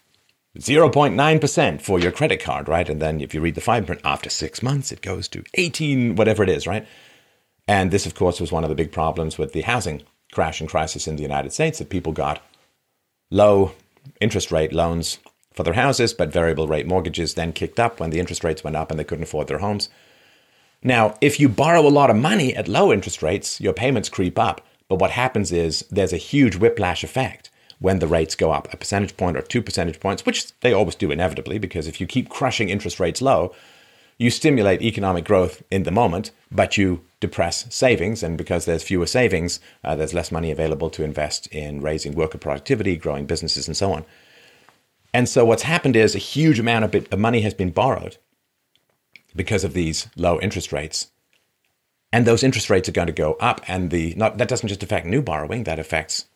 0.9% 0.58 1.80
for 1.80 2.00
your 2.00 2.10
credit 2.10 2.42
card, 2.42 2.68
right? 2.68 2.88
And 2.88 3.00
then 3.00 3.20
if 3.20 3.32
you 3.32 3.40
read 3.40 3.54
the 3.54 3.60
fine 3.60 3.84
print, 3.84 4.00
after 4.04 4.28
six 4.28 4.62
months, 4.62 4.90
it 4.90 5.02
goes 5.02 5.28
to 5.28 5.44
18, 5.54 6.16
whatever 6.16 6.42
it 6.42 6.48
is, 6.48 6.66
right? 6.66 6.86
And 7.68 7.90
this, 7.90 8.04
of 8.04 8.14
course, 8.14 8.40
was 8.40 8.50
one 8.50 8.64
of 8.64 8.70
the 8.70 8.74
big 8.74 8.90
problems 8.90 9.38
with 9.38 9.52
the 9.52 9.62
housing 9.62 10.02
crash 10.32 10.60
and 10.60 10.68
crisis 10.68 11.06
in 11.06 11.16
the 11.16 11.22
United 11.22 11.52
States 11.52 11.78
that 11.78 11.88
people 11.88 12.12
got 12.12 12.42
low 13.30 13.72
interest 14.20 14.50
rate 14.50 14.72
loans 14.72 15.18
for 15.52 15.62
their 15.62 15.74
houses, 15.74 16.12
but 16.12 16.32
variable 16.32 16.66
rate 16.66 16.86
mortgages 16.86 17.34
then 17.34 17.52
kicked 17.52 17.78
up 17.78 18.00
when 18.00 18.10
the 18.10 18.18
interest 18.18 18.44
rates 18.44 18.64
went 18.64 18.76
up 18.76 18.90
and 18.90 18.98
they 18.98 19.04
couldn't 19.04 19.24
afford 19.24 19.46
their 19.46 19.58
homes. 19.58 19.88
Now, 20.82 21.16
if 21.20 21.38
you 21.38 21.48
borrow 21.48 21.86
a 21.86 21.88
lot 21.88 22.10
of 22.10 22.16
money 22.16 22.54
at 22.54 22.68
low 22.68 22.92
interest 22.92 23.22
rates, 23.22 23.60
your 23.60 23.72
payments 23.72 24.08
creep 24.08 24.38
up. 24.38 24.60
But 24.88 25.00
what 25.00 25.10
happens 25.10 25.50
is 25.50 25.84
there's 25.90 26.12
a 26.12 26.18
huge 26.18 26.56
whiplash 26.56 27.02
effect 27.02 27.50
when 27.78 27.98
the 27.98 28.06
rates 28.06 28.34
go 28.34 28.52
up 28.52 28.72
a 28.72 28.76
percentage 28.76 29.16
point 29.16 29.36
or 29.36 29.42
two 29.42 29.62
percentage 29.62 30.00
points, 30.00 30.24
which 30.24 30.58
they 30.60 30.72
always 30.72 30.94
do 30.94 31.10
inevitably, 31.10 31.58
because 31.58 31.86
if 31.86 32.00
you 32.00 32.06
keep 32.06 32.28
crushing 32.28 32.68
interest 32.68 32.98
rates 32.98 33.20
low, 33.20 33.54
you 34.18 34.30
stimulate 34.30 34.80
economic 34.80 35.24
growth 35.24 35.62
in 35.70 35.82
the 35.82 35.90
moment, 35.90 36.30
but 36.50 36.78
you 36.78 37.02
depress 37.20 37.66
savings. 37.74 38.22
And 38.22 38.38
because 38.38 38.64
there's 38.64 38.82
fewer 38.82 39.06
savings, 39.06 39.60
uh, 39.84 39.94
there's 39.94 40.14
less 40.14 40.32
money 40.32 40.50
available 40.50 40.88
to 40.90 41.04
invest 41.04 41.46
in 41.48 41.82
raising 41.82 42.14
worker 42.14 42.38
productivity, 42.38 42.96
growing 42.96 43.26
businesses, 43.26 43.66
and 43.66 43.76
so 43.76 43.92
on. 43.92 44.04
And 45.12 45.28
so 45.28 45.44
what's 45.44 45.62
happened 45.62 45.96
is 45.96 46.14
a 46.14 46.18
huge 46.18 46.58
amount 46.58 46.84
of, 46.84 46.90
bit 46.90 47.12
of 47.12 47.18
money 47.18 47.42
has 47.42 47.54
been 47.54 47.70
borrowed 47.70 48.16
because 49.34 49.64
of 49.64 49.74
these 49.74 50.08
low 50.16 50.40
interest 50.40 50.72
rates. 50.72 51.10
And 52.12 52.26
those 52.26 52.42
interest 52.42 52.70
rates 52.70 52.88
are 52.88 52.92
going 52.92 53.06
to 53.08 53.12
go 53.12 53.34
up. 53.34 53.60
And 53.68 53.90
the 53.90 54.14
not, 54.14 54.38
that 54.38 54.48
doesn't 54.48 54.68
just 54.68 54.82
affect 54.82 55.06
new 55.06 55.20
borrowing, 55.20 55.64
that 55.64 55.78
affects 55.78 56.26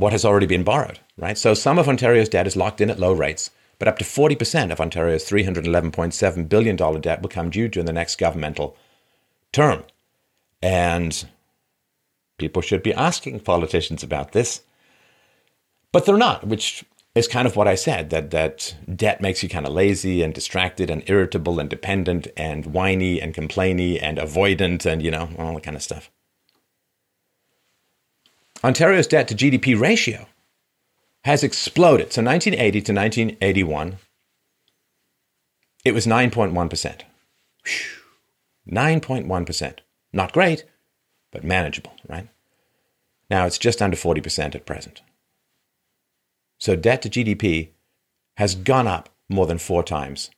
what 0.00 0.12
has 0.12 0.24
already 0.24 0.46
been 0.46 0.64
borrowed, 0.64 0.98
right? 1.16 1.38
So 1.38 1.54
some 1.54 1.78
of 1.78 1.88
Ontario's 1.88 2.28
debt 2.28 2.46
is 2.46 2.56
locked 2.56 2.80
in 2.80 2.90
at 2.90 2.98
low 2.98 3.12
rates, 3.12 3.50
but 3.78 3.88
up 3.88 3.98
to 3.98 4.04
40% 4.04 4.72
of 4.72 4.80
Ontario's 4.80 5.28
$311.7 5.28 6.48
billion 6.48 6.76
debt 7.00 7.22
will 7.22 7.28
come 7.28 7.50
due 7.50 7.68
during 7.68 7.86
the 7.86 7.92
next 7.92 8.18
governmental 8.18 8.76
term. 9.52 9.84
And 10.62 11.24
People 12.40 12.62
should 12.62 12.82
be 12.82 12.94
asking 12.94 13.40
politicians 13.40 14.02
about 14.02 14.32
this. 14.32 14.62
But 15.92 16.06
they're 16.06 16.16
not, 16.16 16.46
which 16.46 16.84
is 17.14 17.28
kind 17.28 17.46
of 17.46 17.54
what 17.54 17.68
I 17.68 17.74
said 17.74 18.08
that, 18.10 18.30
that 18.30 18.74
debt 18.96 19.20
makes 19.20 19.42
you 19.42 19.50
kind 19.50 19.66
of 19.66 19.74
lazy 19.74 20.22
and 20.22 20.32
distracted 20.32 20.88
and 20.88 21.02
irritable 21.06 21.60
and 21.60 21.68
dependent 21.68 22.28
and 22.38 22.64
whiny 22.64 23.20
and 23.20 23.34
complainy 23.34 23.98
and 24.00 24.16
avoidant 24.16 24.86
and, 24.86 25.02
you 25.02 25.10
know, 25.10 25.28
all 25.38 25.52
that 25.52 25.64
kind 25.64 25.76
of 25.76 25.82
stuff. 25.82 26.10
Ontario's 28.62 29.06
debt 29.06 29.28
to 29.28 29.34
GDP 29.34 29.78
ratio 29.78 30.26
has 31.24 31.42
exploded. 31.42 32.12
So 32.12 32.22
1980 32.22 32.80
to 32.82 32.92
1981, 32.92 33.98
it 35.84 35.92
was 35.92 36.06
9.1%. 36.06 37.00
9.1%. 38.70 39.78
Not 40.12 40.32
great, 40.32 40.64
but 41.30 41.44
manageable, 41.44 41.92
right? 42.08 42.28
Now 43.30 43.46
it's 43.46 43.58
just 43.58 43.80
under 43.80 43.96
40% 43.96 44.54
at 44.54 44.66
present. 44.66 45.02
So 46.58 46.76
debt 46.76 47.02
to 47.02 47.08
GDP 47.08 47.68
has 48.36 48.54
gone 48.54 48.86
up 48.86 49.08
more 49.28 49.46
than 49.46 49.58
four 49.58 49.82
times 49.82 50.30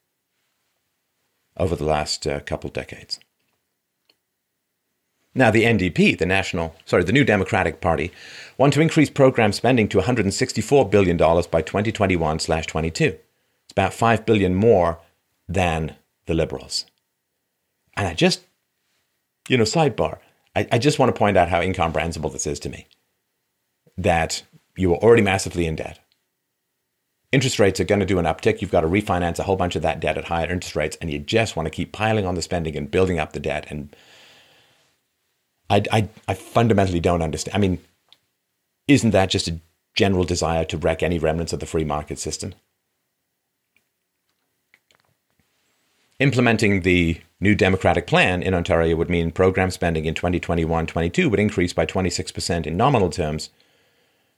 over 1.56 1.74
the 1.74 1.84
last 1.84 2.26
uh, 2.26 2.40
couple 2.40 2.70
decades. 2.70 3.18
Now, 5.34 5.50
the 5.50 5.64
NDP, 5.64 6.18
the 6.18 6.26
national, 6.26 6.76
sorry, 6.84 7.04
the 7.04 7.12
New 7.12 7.24
Democratic 7.24 7.80
Party, 7.80 8.12
want 8.58 8.74
to 8.74 8.82
increase 8.82 9.08
program 9.08 9.52
spending 9.52 9.88
to 9.88 9.98
$164 9.98 10.90
billion 10.90 11.16
by 11.16 11.62
2021 11.62 12.38
22. 12.38 13.04
It's 13.04 13.18
about 13.72 13.94
5 13.94 14.26
billion 14.26 14.54
more 14.54 14.98
than 15.48 15.96
the 16.26 16.34
Liberals. 16.34 16.84
And 17.96 18.06
I 18.06 18.14
just, 18.14 18.42
you 19.48 19.56
know, 19.56 19.64
sidebar, 19.64 20.18
I, 20.54 20.66
I 20.72 20.78
just 20.78 20.98
want 20.98 21.14
to 21.14 21.18
point 21.18 21.36
out 21.36 21.48
how 21.48 21.60
incomprehensible 21.60 22.30
this 22.30 22.46
is 22.46 22.60
to 22.60 22.68
me. 22.68 22.86
That 23.96 24.42
you 24.76 24.92
are 24.92 24.98
already 24.98 25.22
massively 25.22 25.66
in 25.66 25.76
debt. 25.76 25.98
Interest 27.30 27.58
rates 27.58 27.80
are 27.80 27.84
going 27.84 28.00
to 28.00 28.06
do 28.06 28.18
an 28.18 28.26
uptick. 28.26 28.60
You've 28.60 28.70
got 28.70 28.82
to 28.82 28.86
refinance 28.86 29.38
a 29.38 29.44
whole 29.44 29.56
bunch 29.56 29.76
of 29.76 29.82
that 29.82 30.00
debt 30.00 30.18
at 30.18 30.24
higher 30.24 30.50
interest 30.50 30.76
rates, 30.76 30.98
and 31.00 31.10
you 31.10 31.18
just 31.18 31.56
want 31.56 31.66
to 31.66 31.70
keep 31.70 31.92
piling 31.92 32.26
on 32.26 32.34
the 32.34 32.42
spending 32.42 32.76
and 32.76 32.90
building 32.90 33.18
up 33.18 33.32
the 33.32 33.40
debt. 33.40 33.66
And 33.70 33.94
I, 35.72 35.82
I, 35.90 36.08
I 36.28 36.34
fundamentally 36.34 37.00
don't 37.00 37.22
understand. 37.22 37.56
I 37.56 37.58
mean, 37.58 37.78
isn't 38.86 39.12
that 39.12 39.30
just 39.30 39.48
a 39.48 39.58
general 39.94 40.24
desire 40.24 40.66
to 40.66 40.76
wreck 40.76 41.02
any 41.02 41.18
remnants 41.18 41.54
of 41.54 41.60
the 41.60 41.66
free 41.66 41.84
market 41.84 42.18
system? 42.18 42.54
Implementing 46.18 46.82
the 46.82 47.22
new 47.40 47.54
democratic 47.54 48.06
plan 48.06 48.42
in 48.42 48.52
Ontario 48.52 48.96
would 48.96 49.08
mean 49.08 49.30
program 49.30 49.70
spending 49.70 50.04
in 50.04 50.12
2021 50.14 50.86
22 50.86 51.30
would 51.30 51.40
increase 51.40 51.72
by 51.72 51.86
26% 51.86 52.66
in 52.66 52.76
nominal 52.76 53.08
terms 53.08 53.48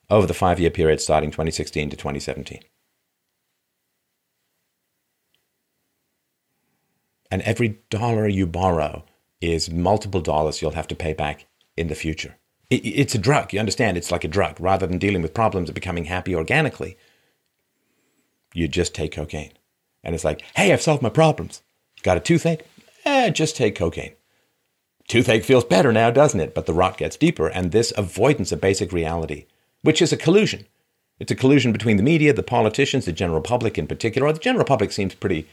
over 0.08 0.28
the 0.28 0.34
five 0.34 0.60
year 0.60 0.70
period 0.70 1.00
starting 1.00 1.32
2016 1.32 1.90
to 1.90 1.96
2017. 1.96 2.60
And 7.28 7.42
every 7.42 7.80
dollar 7.90 8.28
you 8.28 8.46
borrow 8.46 9.04
is 9.52 9.70
multiple 9.70 10.20
dollars 10.20 10.60
you'll 10.60 10.72
have 10.72 10.88
to 10.88 10.94
pay 10.94 11.12
back 11.12 11.46
in 11.76 11.88
the 11.88 11.94
future. 11.94 12.36
it's 12.70 13.14
a 13.14 13.18
drug. 13.18 13.52
You 13.52 13.60
understand? 13.60 13.96
It's 13.96 14.10
like 14.10 14.24
a 14.24 14.28
drug. 14.28 14.58
Rather 14.58 14.86
than 14.86 14.98
dealing 14.98 15.22
with 15.22 15.34
problems 15.34 15.68
and 15.68 15.74
becoming 15.74 16.06
happy 16.06 16.34
organically, 16.34 16.96
you 18.54 18.68
just 18.68 18.94
take 18.94 19.12
cocaine. 19.12 19.52
And 20.02 20.14
it's 20.14 20.24
like, 20.24 20.42
hey, 20.56 20.72
I've 20.72 20.82
solved 20.82 21.02
my 21.02 21.08
problems. 21.08 21.62
Got 22.02 22.16
a 22.16 22.20
toothache? 22.20 22.62
Eh, 23.04 23.30
just 23.30 23.56
take 23.56 23.74
cocaine. 23.74 24.14
Toothache 25.08 25.44
feels 25.44 25.64
better 25.64 25.92
now, 25.92 26.10
doesn't 26.10 26.40
it? 26.40 26.54
But 26.54 26.66
the 26.66 26.72
rot 26.72 26.96
gets 26.96 27.16
deeper, 27.16 27.48
and 27.48 27.70
this 27.70 27.92
avoidance 27.96 28.52
of 28.52 28.60
basic 28.60 28.92
reality, 28.92 29.46
which 29.82 30.00
is 30.00 30.12
a 30.12 30.16
collusion. 30.16 30.66
It's 31.20 31.30
a 31.30 31.36
collusion 31.36 31.72
between 31.72 31.96
the 31.96 32.02
media, 32.02 32.32
the 32.32 32.42
politicians, 32.42 33.04
the 33.04 33.12
general 33.12 33.40
public 33.40 33.78
in 33.78 33.86
particular. 33.86 34.32
The 34.32 34.38
general 34.38 34.64
public 34.64 34.92
seems 34.92 35.14
pretty 35.14 35.46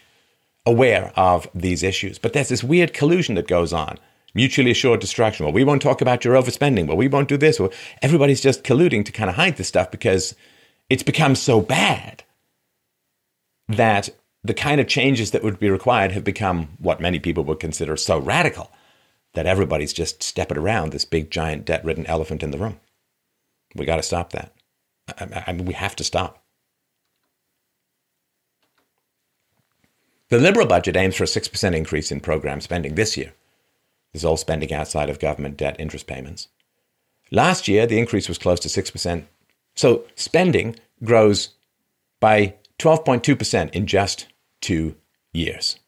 aware 0.66 1.12
of 1.16 1.48
these 1.54 1.84
issues. 1.84 2.18
But 2.20 2.34
there's 2.34 2.50
this 2.50 2.64
weird 2.64 2.94
collusion 2.94 3.36
that 3.36 3.48
goes 3.48 3.74
on. 3.74 3.98
Mutually 4.34 4.72
assured 4.72 5.02
destruction. 5.02 5.46
Well, 5.46 5.54
we 5.54 5.64
won't 5.64 5.82
talk 5.82 6.02
about 6.02 6.24
your 6.24 6.36
overspending. 6.36 6.88
Well, 6.88 6.98
we 6.98 7.10
won't 7.10 7.28
do 7.28 7.38
this. 7.38 7.60
Well, 7.60 7.74
everybody's 8.02 8.42
just 8.42 8.64
colluding 8.64 9.04
to 9.06 9.12
kind 9.12 9.30
of 9.30 9.36
hide 9.36 9.58
this 9.58 9.68
stuff 9.68 9.92
because 9.92 10.36
it's 10.90 11.04
become 11.04 11.36
so 11.36 11.60
bad 11.60 12.24
that 13.68 14.10
the 14.44 14.54
kind 14.54 14.80
of 14.80 14.88
changes 14.88 15.32
that 15.32 15.44
would 15.44 15.60
be 15.60 15.70
required 15.70 16.14
have 16.14 16.24
become 16.24 16.70
what 16.80 17.02
many 17.02 17.20
people 17.20 17.44
would 17.44 17.60
consider 17.60 17.98
so 17.98 18.18
radical 18.18 18.72
that 19.34 19.46
everybody's 19.46 19.94
just 19.94 20.24
stepping 20.24 20.58
around 20.58 20.92
this 20.92 21.06
big, 21.06 21.32
giant, 21.32 21.66
debt 21.66 21.84
ridden 21.86 22.06
elephant 22.06 22.44
in 22.44 22.52
the 22.52 22.58
room. 22.58 22.80
We 23.76 23.86
got 23.86 23.98
to 23.98 24.04
stop 24.04 24.32
that. 24.32 24.54
I 25.48 25.54
mean, 25.54 25.66
we 25.66 25.74
have 25.74 25.96
to 25.98 26.04
stop. 26.04 26.41
The 30.32 30.40
Liberal 30.40 30.66
budget 30.66 30.96
aims 30.96 31.18
for 31.18 31.26
a 31.26 31.28
6% 31.28 31.76
increase 31.76 32.10
in 32.10 32.22
program 32.22 32.62
spending 32.62 32.96
this 32.96 33.18
year. 33.18 33.34
This 34.14 34.22
is 34.22 34.26
all 34.26 34.38
spending 34.38 34.72
outside 34.72 35.10
of 35.10 35.20
government 35.20 35.58
debt 35.58 35.76
interest 35.78 36.08
payments. 36.08 36.48
Last 37.32 37.68
year, 37.68 37.86
the 37.86 38.00
increase 38.00 38.30
was 38.30 38.38
close 38.38 38.62
to 38.62 38.70
6%. 38.70 39.26
So 39.76 40.06
spending 40.16 40.78
grows 41.04 41.50
by 42.22 42.54
12.2% 42.80 43.72
in 43.72 43.86
just 43.86 44.28
two 44.62 44.96
years. 45.34 45.80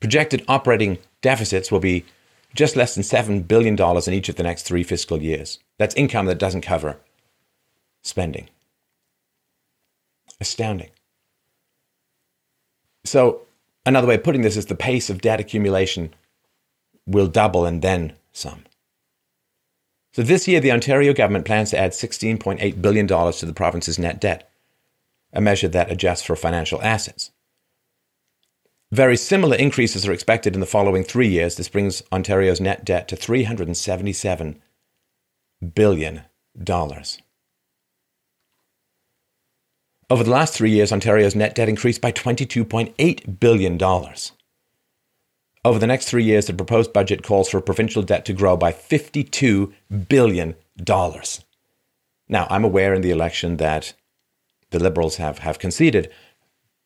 Projected 0.00 0.42
operating 0.48 0.96
deficits 1.20 1.70
will 1.70 1.80
be 1.80 2.06
just 2.54 2.76
less 2.76 2.94
than 2.94 3.04
$7 3.04 3.46
billion 3.46 3.78
in 3.78 4.14
each 4.14 4.30
of 4.30 4.36
the 4.36 4.42
next 4.42 4.62
three 4.62 4.84
fiscal 4.84 5.20
years. 5.20 5.58
That's 5.76 5.94
income 5.96 6.24
that 6.26 6.38
doesn't 6.38 6.62
cover 6.62 6.96
spending. 8.02 8.48
Astounding. 10.40 10.91
So, 13.04 13.42
another 13.84 14.06
way 14.06 14.14
of 14.14 14.24
putting 14.24 14.42
this 14.42 14.56
is 14.56 14.66
the 14.66 14.74
pace 14.74 15.10
of 15.10 15.20
debt 15.20 15.40
accumulation 15.40 16.14
will 17.06 17.26
double 17.26 17.66
and 17.66 17.82
then 17.82 18.14
some. 18.32 18.64
So, 20.12 20.22
this 20.22 20.46
year, 20.46 20.60
the 20.60 20.72
Ontario 20.72 21.12
government 21.12 21.44
plans 21.44 21.70
to 21.70 21.78
add 21.78 21.92
$16.8 21.92 22.82
billion 22.82 23.06
to 23.06 23.46
the 23.46 23.54
province's 23.54 23.98
net 23.98 24.20
debt, 24.20 24.48
a 25.32 25.40
measure 25.40 25.68
that 25.68 25.90
adjusts 25.90 26.22
for 26.22 26.36
financial 26.36 26.80
assets. 26.82 27.30
Very 28.92 29.16
similar 29.16 29.56
increases 29.56 30.06
are 30.06 30.12
expected 30.12 30.54
in 30.54 30.60
the 30.60 30.66
following 30.66 31.02
three 31.02 31.28
years. 31.28 31.56
This 31.56 31.70
brings 31.70 32.02
Ontario's 32.12 32.60
net 32.60 32.84
debt 32.84 33.08
to 33.08 33.16
$377 33.16 34.56
billion. 35.74 36.22
Over 40.12 40.24
the 40.24 40.30
last 40.30 40.52
three 40.52 40.72
years, 40.72 40.92
Ontario's 40.92 41.34
net 41.34 41.54
debt 41.54 41.70
increased 41.70 42.02
by 42.02 42.12
$22.8 42.12 43.40
billion. 43.40 43.82
Over 45.64 45.78
the 45.78 45.86
next 45.86 46.04
three 46.04 46.22
years, 46.22 46.44
the 46.44 46.52
proposed 46.52 46.92
budget 46.92 47.22
calls 47.22 47.48
for 47.48 47.62
provincial 47.62 48.02
debt 48.02 48.26
to 48.26 48.34
grow 48.34 48.54
by 48.58 48.72
$52 48.72 49.72
billion. 50.08 50.54
Now, 52.28 52.46
I'm 52.50 52.62
aware 52.62 52.92
in 52.92 53.00
the 53.00 53.10
election 53.10 53.56
that 53.56 53.94
the 54.68 54.78
Liberals 54.78 55.16
have, 55.16 55.38
have 55.38 55.58
conceded, 55.58 56.10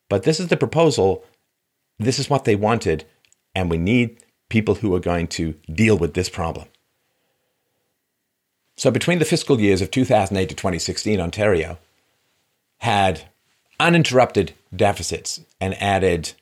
but 0.09 0.23
this 0.23 0.39
is 0.39 0.47
the 0.47 0.57
proposal. 0.57 1.25
This 1.99 2.21
is 2.21 2.31
what 2.31 2.45
they 2.45 2.55
wanted, 2.55 3.07
and 3.57 3.69
we 3.69 3.77
need 3.77 4.19
people 4.49 4.77
who 4.77 4.95
are 4.95 5.01
going 5.01 5.27
to 5.27 5.57
deal 5.75 5.99
with 5.99 6.15
this 6.15 6.29
problem. 6.29 6.69
So, 8.77 8.93
between 8.93 9.19
the 9.19 9.25
fiscal 9.25 9.61
years 9.61 9.83
of 9.83 9.91
2008 9.91 10.49
to 10.49 10.55
2016, 10.55 11.21
Ontario 11.21 11.79
had 12.79 13.29
uninterrupted 13.79 14.53
deficits 14.75 15.41
and 15.61 15.81
added 15.83 16.33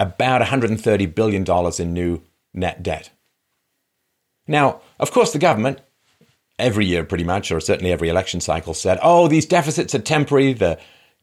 about 0.00 0.42
$130 0.42 1.14
billion 1.14 1.44
in 1.78 1.92
new 1.92 2.20
net 2.52 2.82
debt. 2.82 3.10
Now, 4.46 4.80
of 4.98 5.12
course, 5.12 5.32
the 5.32 5.38
government, 5.38 5.80
every 6.58 6.86
year 6.86 7.04
pretty 7.04 7.24
much, 7.24 7.50
or 7.50 7.60
certainly 7.60 7.92
every 7.92 8.08
election 8.08 8.40
cycle, 8.40 8.74
said, 8.74 8.98
oh, 9.02 9.28
these 9.28 9.46
deficits 9.46 9.94
are 9.94 10.00
temporary, 10.00 10.52
the 10.52 10.78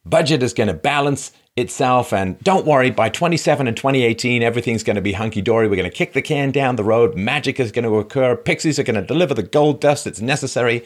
budget 0.06 0.42
is 0.42 0.54
going 0.54 0.68
to 0.68 0.74
balance 0.74 1.32
itself, 1.56 2.14
and 2.14 2.40
don't 2.40 2.66
worry, 2.66 2.90
by 2.90 3.10
27 3.10 3.68
and 3.68 3.76
2018, 3.76 4.42
everything's 4.42 4.84
going 4.84 4.96
to 4.96 5.02
be 5.02 5.12
hunky 5.14 5.42
dory. 5.42 5.68
We're 5.68 5.76
going 5.76 5.90
to 5.90 5.96
kick 5.96 6.14
the 6.14 6.22
can 6.22 6.52
down 6.52 6.78
the 6.78 6.84
road, 6.84 7.16
magic 7.16 7.60
is 7.60 7.72
going 7.72 7.86
to 7.86 7.98
occur, 7.98 8.36
pixies 8.36 8.80
are 8.80 8.84
going 8.84 9.00
to 9.00 9.06
deliver 9.06 9.34
the 9.34 9.44
gold 9.44 9.82
dust 9.82 10.06
that's 10.06 10.22
necessary 10.22 10.84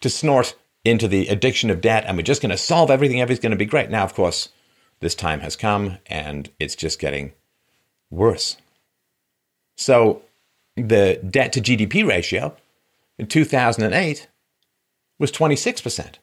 to 0.00 0.10
snort 0.10 0.54
into 0.84 1.08
the 1.08 1.28
addiction 1.28 1.70
of 1.70 1.80
debt 1.80 2.04
and 2.06 2.16
we're 2.16 2.22
just 2.22 2.42
going 2.42 2.50
to 2.50 2.58
solve 2.58 2.90
everything, 2.90 3.20
everything's 3.20 3.42
going 3.42 3.50
to 3.50 3.56
be 3.56 3.64
great. 3.64 3.90
Now, 3.90 4.04
of 4.04 4.14
course, 4.14 4.50
this 5.00 5.14
time 5.14 5.40
has 5.40 5.56
come 5.56 5.98
and 6.06 6.50
it's 6.60 6.76
just 6.76 6.98
getting 6.98 7.32
worse. 8.10 8.56
So 9.76 10.22
the 10.76 11.20
debt 11.28 11.52
to 11.54 11.60
GDP 11.60 12.06
ratio 12.06 12.56
in 13.18 13.26
2008 13.26 14.28
was 15.18 15.32
26%. 15.32 16.16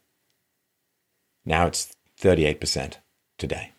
Now 1.46 1.66
it's 1.66 1.94
38% 2.20 2.96
today. 3.38 3.72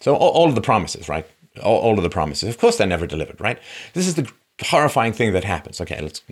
So 0.00 0.14
all, 0.14 0.30
all, 0.30 0.48
of 0.48 0.54
the 0.54 0.60
promises, 0.60 1.08
right? 1.08 1.26
All, 1.62 1.78
all 1.78 1.96
of 1.98 2.02
the 2.02 2.10
promises. 2.10 2.48
Of 2.48 2.58
course, 2.58 2.76
they're 2.76 2.86
never 2.86 3.06
delivered, 3.06 3.40
right? 3.40 3.58
This 3.92 4.06
is 4.06 4.14
the 4.14 4.30
horrifying 4.62 5.12
thing 5.12 5.32
that 5.32 5.44
happens. 5.44 5.80
Okay, 5.80 6.00
let's 6.00 6.22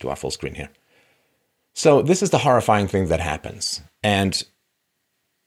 do 0.00 0.08
our 0.08 0.16
full 0.16 0.30
screen 0.30 0.54
here. 0.54 0.70
So, 1.74 2.02
this 2.02 2.22
is 2.22 2.30
the 2.30 2.38
horrifying 2.38 2.86
thing 2.86 3.06
that 3.08 3.20
happens. 3.20 3.80
And 4.02 4.42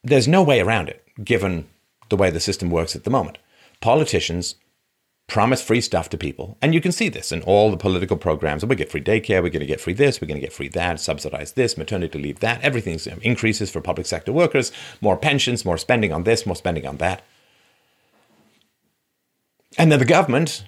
there's 0.03 0.27
no 0.27 0.43
way 0.43 0.59
around 0.59 0.89
it, 0.89 1.03
given 1.23 1.67
the 2.09 2.15
way 2.15 2.29
the 2.29 2.39
system 2.39 2.69
works 2.69 2.95
at 2.95 3.03
the 3.03 3.09
moment. 3.09 3.37
Politicians 3.81 4.55
promise 5.27 5.61
free 5.61 5.81
stuff 5.81 6.09
to 6.09 6.17
people. 6.17 6.57
And 6.61 6.73
you 6.73 6.81
can 6.81 6.91
see 6.91 7.09
this 7.09 7.31
in 7.31 7.41
all 7.41 7.71
the 7.71 7.77
political 7.77 8.17
programs. 8.17 8.63
We 8.63 8.75
get 8.75 8.91
free 8.91 9.01
daycare, 9.01 9.41
we're 9.41 9.49
going 9.49 9.59
to 9.61 9.65
get 9.65 9.81
free 9.81 9.93
this, 9.93 10.21
we're 10.21 10.27
going 10.27 10.39
to 10.39 10.45
get 10.45 10.53
free 10.53 10.69
that, 10.69 10.99
subsidize 10.99 11.53
this, 11.53 11.77
maternity 11.77 12.19
leave 12.19 12.39
that, 12.39 12.61
everything 12.61 12.99
increases 13.21 13.71
for 13.71 13.81
public 13.81 14.05
sector 14.05 14.31
workers, 14.31 14.71
more 15.01 15.17
pensions, 15.17 15.65
more 15.65 15.77
spending 15.77 16.13
on 16.13 16.23
this, 16.23 16.45
more 16.45 16.55
spending 16.55 16.85
on 16.85 16.97
that. 16.97 17.23
And 19.77 19.91
then 19.91 19.99
the 19.99 20.05
government 20.05 20.65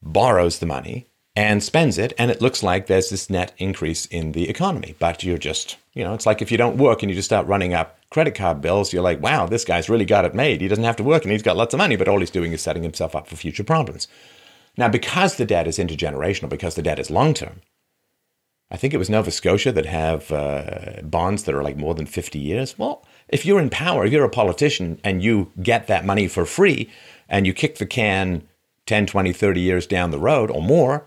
borrows 0.00 0.58
the 0.60 0.66
money 0.66 1.06
and 1.36 1.62
spends 1.62 1.98
it, 1.98 2.14
and 2.18 2.30
it 2.30 2.40
looks 2.40 2.62
like 2.62 2.86
there's 2.86 3.10
this 3.10 3.28
net 3.28 3.52
increase 3.58 4.06
in 4.06 4.32
the 4.32 4.48
economy. 4.48 4.96
But 4.98 5.22
you're 5.22 5.36
just, 5.36 5.76
you 5.92 6.02
know, 6.02 6.14
it's 6.14 6.24
like 6.24 6.40
if 6.40 6.50
you 6.50 6.56
don't 6.56 6.78
work 6.78 7.02
and 7.02 7.10
you 7.10 7.14
just 7.14 7.28
start 7.28 7.46
running 7.46 7.74
up 7.74 7.98
credit 8.08 8.34
card 8.34 8.62
bills, 8.62 8.92
you're 8.92 9.02
like, 9.02 9.20
wow, 9.20 9.46
this 9.46 9.64
guy's 9.64 9.90
really 9.90 10.06
got 10.06 10.24
it 10.24 10.34
made. 10.34 10.62
He 10.62 10.68
doesn't 10.68 10.84
have 10.84 10.96
to 10.96 11.04
work 11.04 11.24
and 11.24 11.32
he's 11.32 11.42
got 11.42 11.56
lots 11.56 11.74
of 11.74 11.78
money, 11.78 11.96
but 11.96 12.08
all 12.08 12.20
he's 12.20 12.30
doing 12.30 12.52
is 12.52 12.62
setting 12.62 12.82
himself 12.82 13.14
up 13.14 13.28
for 13.28 13.36
future 13.36 13.64
problems. 13.64 14.08
Now, 14.78 14.88
because 14.88 15.36
the 15.36 15.44
debt 15.44 15.66
is 15.66 15.78
intergenerational, 15.78 16.48
because 16.48 16.74
the 16.74 16.82
debt 16.82 16.98
is 16.98 17.10
long 17.10 17.34
term, 17.34 17.60
I 18.70 18.78
think 18.78 18.94
it 18.94 18.98
was 18.98 19.10
Nova 19.10 19.30
Scotia 19.30 19.72
that 19.72 19.86
have 19.86 20.32
uh, 20.32 21.02
bonds 21.02 21.44
that 21.44 21.54
are 21.54 21.62
like 21.62 21.76
more 21.76 21.94
than 21.94 22.06
50 22.06 22.38
years. 22.38 22.78
Well, 22.78 23.04
if 23.28 23.44
you're 23.44 23.60
in 23.60 23.70
power, 23.70 24.06
if 24.06 24.12
you're 24.12 24.24
a 24.24 24.30
politician 24.30 25.00
and 25.04 25.22
you 25.22 25.52
get 25.62 25.86
that 25.86 26.06
money 26.06 26.28
for 26.28 26.46
free 26.46 26.90
and 27.28 27.46
you 27.46 27.52
kick 27.52 27.76
the 27.76 27.86
can 27.86 28.48
10, 28.86 29.06
20, 29.06 29.32
30 29.32 29.60
years 29.60 29.86
down 29.86 30.10
the 30.10 30.18
road 30.18 30.50
or 30.50 30.62
more, 30.62 31.06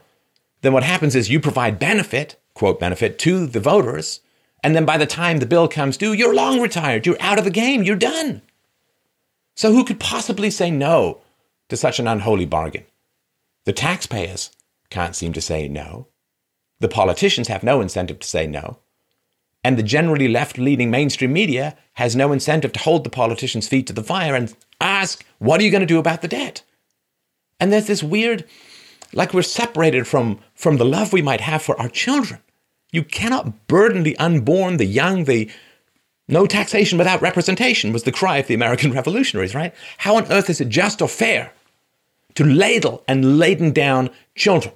then 0.61 0.73
what 0.73 0.83
happens 0.83 1.15
is 1.15 1.29
you 1.29 1.39
provide 1.39 1.79
benefit, 1.79 2.39
quote 2.53 2.79
benefit, 2.79 3.17
to 3.19 3.47
the 3.47 3.59
voters. 3.59 4.21
And 4.63 4.75
then 4.75 4.85
by 4.85 4.97
the 4.97 5.05
time 5.05 5.37
the 5.37 5.45
bill 5.45 5.67
comes 5.67 5.97
due, 5.97 6.13
you're 6.13 6.35
long 6.35 6.59
retired. 6.59 7.05
You're 7.05 7.21
out 7.21 7.37
of 7.37 7.45
the 7.45 7.51
game. 7.51 7.83
You're 7.83 7.95
done. 7.95 8.41
So 9.55 9.71
who 9.71 9.83
could 9.83 9.99
possibly 9.99 10.49
say 10.49 10.69
no 10.71 11.21
to 11.69 11.77
such 11.77 11.99
an 11.99 12.07
unholy 12.07 12.45
bargain? 12.45 12.85
The 13.65 13.73
taxpayers 13.73 14.51
can't 14.89 15.15
seem 15.15 15.33
to 15.33 15.41
say 15.41 15.67
no. 15.67 16.07
The 16.79 16.87
politicians 16.87 17.47
have 17.49 17.63
no 17.63 17.81
incentive 17.81 18.19
to 18.19 18.27
say 18.27 18.47
no. 18.47 18.79
And 19.63 19.77
the 19.77 19.83
generally 19.83 20.29
left 20.29 20.57
leaning 20.57 20.89
mainstream 20.89 21.33
media 21.33 21.77
has 21.93 22.15
no 22.15 22.31
incentive 22.31 22.71
to 22.73 22.79
hold 22.79 23.03
the 23.03 23.09
politicians' 23.09 23.67
feet 23.67 23.87
to 23.87 23.93
the 23.93 24.03
fire 24.03 24.33
and 24.33 24.55
ask, 24.79 25.25
what 25.39 25.59
are 25.59 25.63
you 25.63 25.71
going 25.71 25.81
to 25.81 25.85
do 25.85 25.99
about 25.99 26.21
the 26.21 26.29
debt? 26.29 26.63
And 27.59 27.71
there's 27.71 27.87
this 27.87 28.01
weird 28.01 28.45
like 29.13 29.33
we're 29.33 29.41
separated 29.41 30.07
from, 30.07 30.39
from 30.55 30.77
the 30.77 30.85
love 30.85 31.13
we 31.13 31.21
might 31.21 31.41
have 31.41 31.61
for 31.61 31.79
our 31.79 31.89
children. 31.89 32.39
You 32.91 33.03
cannot 33.03 33.67
burden 33.67 34.03
the 34.03 34.17
unborn, 34.17 34.77
the 34.77 34.85
young, 34.85 35.25
the 35.25 35.49
no 36.27 36.45
taxation 36.45 36.97
without 36.97 37.21
representation 37.21 37.91
was 37.91 38.03
the 38.03 38.11
cry 38.11 38.37
of 38.37 38.47
the 38.47 38.53
American 38.53 38.91
revolutionaries, 38.93 39.55
right? 39.55 39.73
How 39.97 40.15
on 40.15 40.31
earth 40.31 40.49
is 40.49 40.61
it 40.61 40.69
just 40.69 41.01
or 41.01 41.07
fair 41.07 41.53
to 42.35 42.45
ladle 42.45 43.03
and 43.07 43.39
laden 43.39 43.71
down 43.71 44.11
children 44.35 44.73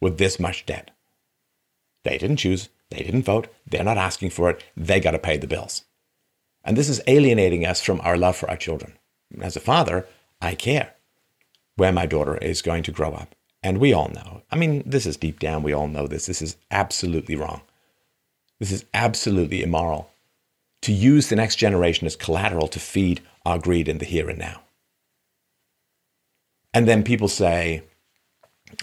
with 0.00 0.18
this 0.18 0.40
much 0.40 0.64
debt? 0.66 0.90
They 2.02 2.18
didn't 2.18 2.38
choose, 2.38 2.68
they 2.90 3.02
didn't 3.02 3.24
vote, 3.24 3.48
they're 3.66 3.84
not 3.84 3.98
asking 3.98 4.30
for 4.30 4.48
it, 4.48 4.64
they 4.76 5.00
got 5.00 5.10
to 5.10 5.18
pay 5.18 5.36
the 5.36 5.46
bills. 5.46 5.84
And 6.64 6.76
this 6.76 6.88
is 6.88 7.02
alienating 7.06 7.66
us 7.66 7.80
from 7.82 8.00
our 8.02 8.16
love 8.16 8.36
for 8.36 8.48
our 8.48 8.56
children. 8.56 8.98
As 9.40 9.56
a 9.56 9.60
father, 9.60 10.06
I 10.40 10.54
care 10.54 10.94
where 11.76 11.92
my 11.92 12.06
daughter 12.06 12.36
is 12.38 12.62
going 12.62 12.82
to 12.84 12.92
grow 12.92 13.12
up. 13.12 13.34
And 13.62 13.78
we 13.78 13.92
all 13.92 14.08
know. 14.08 14.42
I 14.50 14.56
mean, 14.56 14.82
this 14.86 15.06
is 15.06 15.16
deep 15.16 15.40
down, 15.40 15.62
we 15.62 15.72
all 15.72 15.88
know 15.88 16.06
this. 16.06 16.26
This 16.26 16.42
is 16.42 16.56
absolutely 16.70 17.36
wrong. 17.36 17.62
This 18.58 18.72
is 18.72 18.84
absolutely 18.94 19.62
immoral 19.62 20.10
to 20.82 20.92
use 20.92 21.28
the 21.28 21.36
next 21.36 21.56
generation 21.56 22.06
as 22.06 22.16
collateral 22.16 22.68
to 22.68 22.78
feed 22.78 23.20
our 23.44 23.58
greed 23.58 23.88
in 23.88 23.98
the 23.98 24.04
here 24.04 24.28
and 24.30 24.38
now. 24.38 24.62
And 26.72 26.86
then 26.86 27.02
people 27.02 27.28
say, 27.28 27.82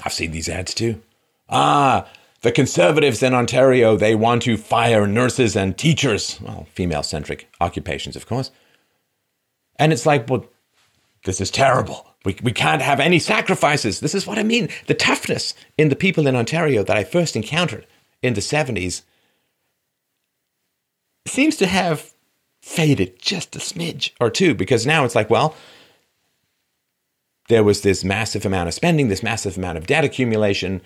I've 0.03 0.13
seen 0.13 0.31
these 0.31 0.49
ads 0.49 0.73
too. 0.73 1.01
Ah, 1.49 2.07
the 2.41 2.51
conservatives 2.51 3.23
in 3.23 3.33
Ontario, 3.33 3.95
they 3.95 4.15
want 4.15 4.41
to 4.43 4.57
fire 4.57 5.07
nurses 5.07 5.55
and 5.55 5.77
teachers. 5.77 6.39
Well, 6.41 6.67
female 6.73 7.03
centric 7.03 7.49
occupations, 7.61 8.15
of 8.15 8.25
course. 8.25 8.51
And 9.77 9.93
it's 9.93 10.05
like, 10.05 10.29
well, 10.29 10.45
this 11.25 11.39
is 11.39 11.51
terrible. 11.51 12.12
We, 12.25 12.37
we 12.41 12.51
can't 12.51 12.81
have 12.81 12.99
any 12.99 13.19
sacrifices. 13.19 13.99
This 13.99 14.15
is 14.15 14.25
what 14.25 14.37
I 14.37 14.43
mean. 14.43 14.69
The 14.87 14.93
toughness 14.93 15.53
in 15.77 15.89
the 15.89 15.95
people 15.95 16.27
in 16.27 16.35
Ontario 16.35 16.83
that 16.83 16.97
I 16.97 17.03
first 17.03 17.35
encountered 17.35 17.85
in 18.21 18.33
the 18.33 18.41
70s 18.41 19.01
seems 21.27 21.55
to 21.57 21.67
have 21.67 22.13
faded 22.61 23.19
just 23.19 23.55
a 23.55 23.59
smidge 23.59 24.11
or 24.21 24.29
two 24.29 24.55
because 24.55 24.85
now 24.85 25.03
it's 25.03 25.15
like, 25.15 25.29
well, 25.29 25.55
there 27.49 27.63
was 27.63 27.81
this 27.81 28.03
massive 28.03 28.45
amount 28.45 28.69
of 28.69 28.73
spending, 28.73 29.09
this 29.09 29.23
massive 29.23 29.57
amount 29.57 29.77
of 29.77 29.85
debt 29.85 30.05
accumulation, 30.05 30.81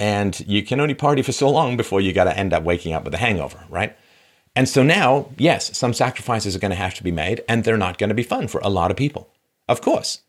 and 0.00 0.40
you 0.40 0.62
can 0.62 0.80
only 0.80 0.94
party 0.94 1.22
for 1.22 1.32
so 1.32 1.48
long 1.48 1.76
before 1.76 2.00
you 2.00 2.12
got 2.12 2.24
to 2.24 2.36
end 2.36 2.52
up 2.52 2.64
waking 2.64 2.92
up 2.92 3.04
with 3.04 3.14
a 3.14 3.18
hangover, 3.18 3.64
right? 3.68 3.96
And 4.56 4.68
so 4.68 4.82
now, 4.82 5.30
yes, 5.38 5.76
some 5.76 5.94
sacrifices 5.94 6.56
are 6.56 6.58
going 6.58 6.72
to 6.72 6.76
have 6.76 6.94
to 6.94 7.04
be 7.04 7.12
made, 7.12 7.44
and 7.48 7.62
they're 7.62 7.76
not 7.76 7.98
going 7.98 8.08
to 8.08 8.14
be 8.14 8.24
fun 8.24 8.48
for 8.48 8.60
a 8.64 8.68
lot 8.68 8.90
of 8.90 8.96
people. 8.96 9.29
Of 9.70 9.80
course. 9.80 10.22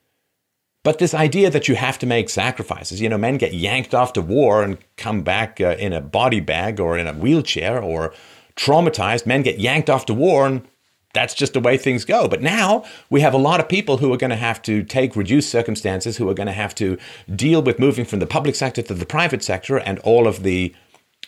But 0.84 1.00
this 1.00 1.16
idea 1.16 1.50
that 1.50 1.68
you 1.68 1.76
have 1.76 1.98
to 2.00 2.06
make 2.06 2.30
sacrifices, 2.30 3.02
you 3.02 3.10
know, 3.10 3.18
men 3.18 3.38
get 3.38 3.56
yanked 3.56 3.96
off 3.96 4.14
to 4.14 4.22
war 4.22 4.62
and 4.62 4.78
come 4.98 5.24
back 5.24 5.60
uh, 5.60 5.76
in 5.80 5.94
a 5.94 6.00
body 6.00 6.40
bag 6.40 6.80
or 6.80 6.96
in 6.96 7.08
a 7.08 7.14
wheelchair 7.14 7.82
or 7.82 8.14
traumatized. 8.56 9.26
Men 9.26 9.42
get 9.42 9.60
yanked 9.60 9.90
off 9.90 10.06
to 10.06 10.14
war 10.14 10.46
and 10.46 10.68
that's 11.16 11.34
just 11.34 11.54
the 11.54 11.60
way 11.60 11.76
things 11.76 12.06
go. 12.06 12.28
But 12.28 12.44
now 12.44 12.86
we 13.10 13.22
have 13.22 13.34
a 13.34 13.40
lot 13.40 13.60
of 13.60 13.68
people 13.68 13.98
who 13.98 14.14
are 14.14 14.18
going 14.18 14.30
to 14.30 14.36
have 14.36 14.62
to 14.64 14.84
take 14.84 15.16
reduced 15.16 15.50
circumstances, 15.50 16.18
who 16.18 16.30
are 16.30 16.36
going 16.36 16.48
to 16.48 16.54
have 16.54 16.76
to 16.76 17.00
deal 17.36 17.64
with 17.64 17.80
moving 17.80 18.06
from 18.06 18.20
the 18.20 18.28
public 18.28 18.54
sector 18.54 18.84
to 18.84 18.94
the 18.94 19.08
private 19.08 19.44
sector 19.44 19.80
and 19.80 19.98
all 20.00 20.28
of 20.28 20.44
the 20.44 20.74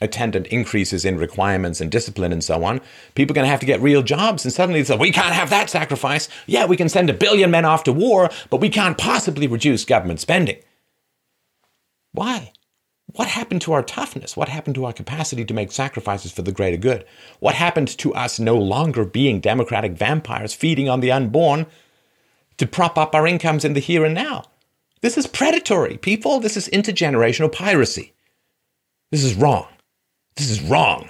attendant 0.03 0.47
increases 0.47 1.05
in 1.05 1.17
requirements 1.17 1.81
and 1.81 1.91
discipline 1.91 2.31
and 2.31 2.43
so 2.43 2.63
on, 2.63 2.81
people 3.15 3.33
are 3.33 3.35
going 3.35 3.45
to 3.45 3.51
have 3.51 3.59
to 3.61 3.65
get 3.65 3.81
real 3.81 4.03
jobs. 4.03 4.45
And 4.45 4.53
suddenly 4.53 4.79
it's 4.79 4.89
like, 4.89 4.99
we 4.99 5.11
can't 5.11 5.33
have 5.33 5.49
that 5.49 5.69
sacrifice. 5.69 6.29
Yeah, 6.45 6.65
we 6.65 6.77
can 6.77 6.89
send 6.89 7.09
a 7.09 7.13
billion 7.13 7.49
men 7.49 7.65
off 7.65 7.83
to 7.85 7.93
war, 7.93 8.29
but 8.49 8.61
we 8.61 8.69
can't 8.69 8.97
possibly 8.97 9.47
reduce 9.47 9.85
government 9.85 10.19
spending. 10.19 10.57
Why? 12.11 12.51
What 13.07 13.27
happened 13.27 13.61
to 13.61 13.73
our 13.73 13.83
toughness? 13.83 14.35
What 14.35 14.49
happened 14.49 14.75
to 14.75 14.85
our 14.85 14.93
capacity 14.93 15.45
to 15.45 15.53
make 15.53 15.71
sacrifices 15.71 16.31
for 16.31 16.41
the 16.41 16.51
greater 16.51 16.77
good? 16.77 17.05
What 17.39 17.55
happened 17.55 17.89
to 17.99 18.13
us 18.13 18.39
no 18.39 18.57
longer 18.57 19.05
being 19.05 19.39
democratic 19.39 19.93
vampires 19.93 20.53
feeding 20.53 20.89
on 20.89 20.99
the 20.99 21.11
unborn 21.11 21.67
to 22.57 22.67
prop 22.67 22.97
up 22.97 23.13
our 23.13 23.27
incomes 23.27 23.65
in 23.65 23.73
the 23.73 23.79
here 23.79 24.03
and 24.03 24.15
now? 24.15 24.45
This 25.01 25.17
is 25.17 25.27
predatory, 25.27 25.97
people. 25.97 26.39
This 26.39 26.55
is 26.55 26.69
intergenerational 26.69 27.51
piracy. 27.51 28.13
This 29.11 29.23
is 29.23 29.35
wrong. 29.35 29.67
This 30.35 30.49
is 30.49 30.61
wrong. 30.61 31.09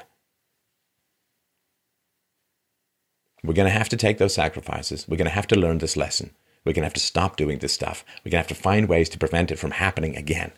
We're 3.44 3.54
going 3.54 3.68
to 3.68 3.78
have 3.78 3.90
to 3.90 3.98
take 3.98 4.18
those 4.18 4.34
sacrifices. 4.34 5.06
We're 5.08 5.18
going 5.18 5.28
to 5.28 5.32
have 5.32 5.48
to 5.48 5.60
learn 5.60 5.80
this 5.80 5.98
lesson. 5.98 6.32
We're 6.64 6.74
going 6.74 6.84
to 6.84 6.88
have 6.88 6.94
to 6.94 7.00
stop 7.00 7.36
doing 7.36 7.60
this 7.60 7.74
stuff. 7.74 8.06
We're 8.24 8.32
going 8.32 8.44
to 8.44 8.48
have 8.50 8.58
to 8.58 8.64
find 8.64 8.88
ways 8.88 9.10
to 9.10 9.20
prevent 9.20 9.52
it 9.52 9.60
from 9.60 9.72
happening 9.72 10.16
again. 10.16 10.54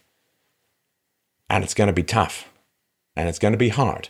And 1.50 1.64
it's 1.64 1.74
going 1.74 1.88
to 1.88 1.94
be 1.94 2.04
tough. 2.04 2.52
And 3.16 3.28
it's 3.28 3.40
going 3.40 3.54
to 3.54 3.58
be 3.58 3.70
hard. 3.70 4.10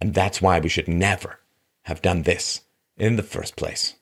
And 0.00 0.14
that's 0.14 0.40
why 0.40 0.60
we 0.60 0.68
should 0.68 0.86
never 0.86 1.40
have 1.82 2.02
done 2.02 2.22
this 2.22 2.62
in 2.96 3.16
the 3.16 3.22
first 3.22 3.56
place. 3.56 3.94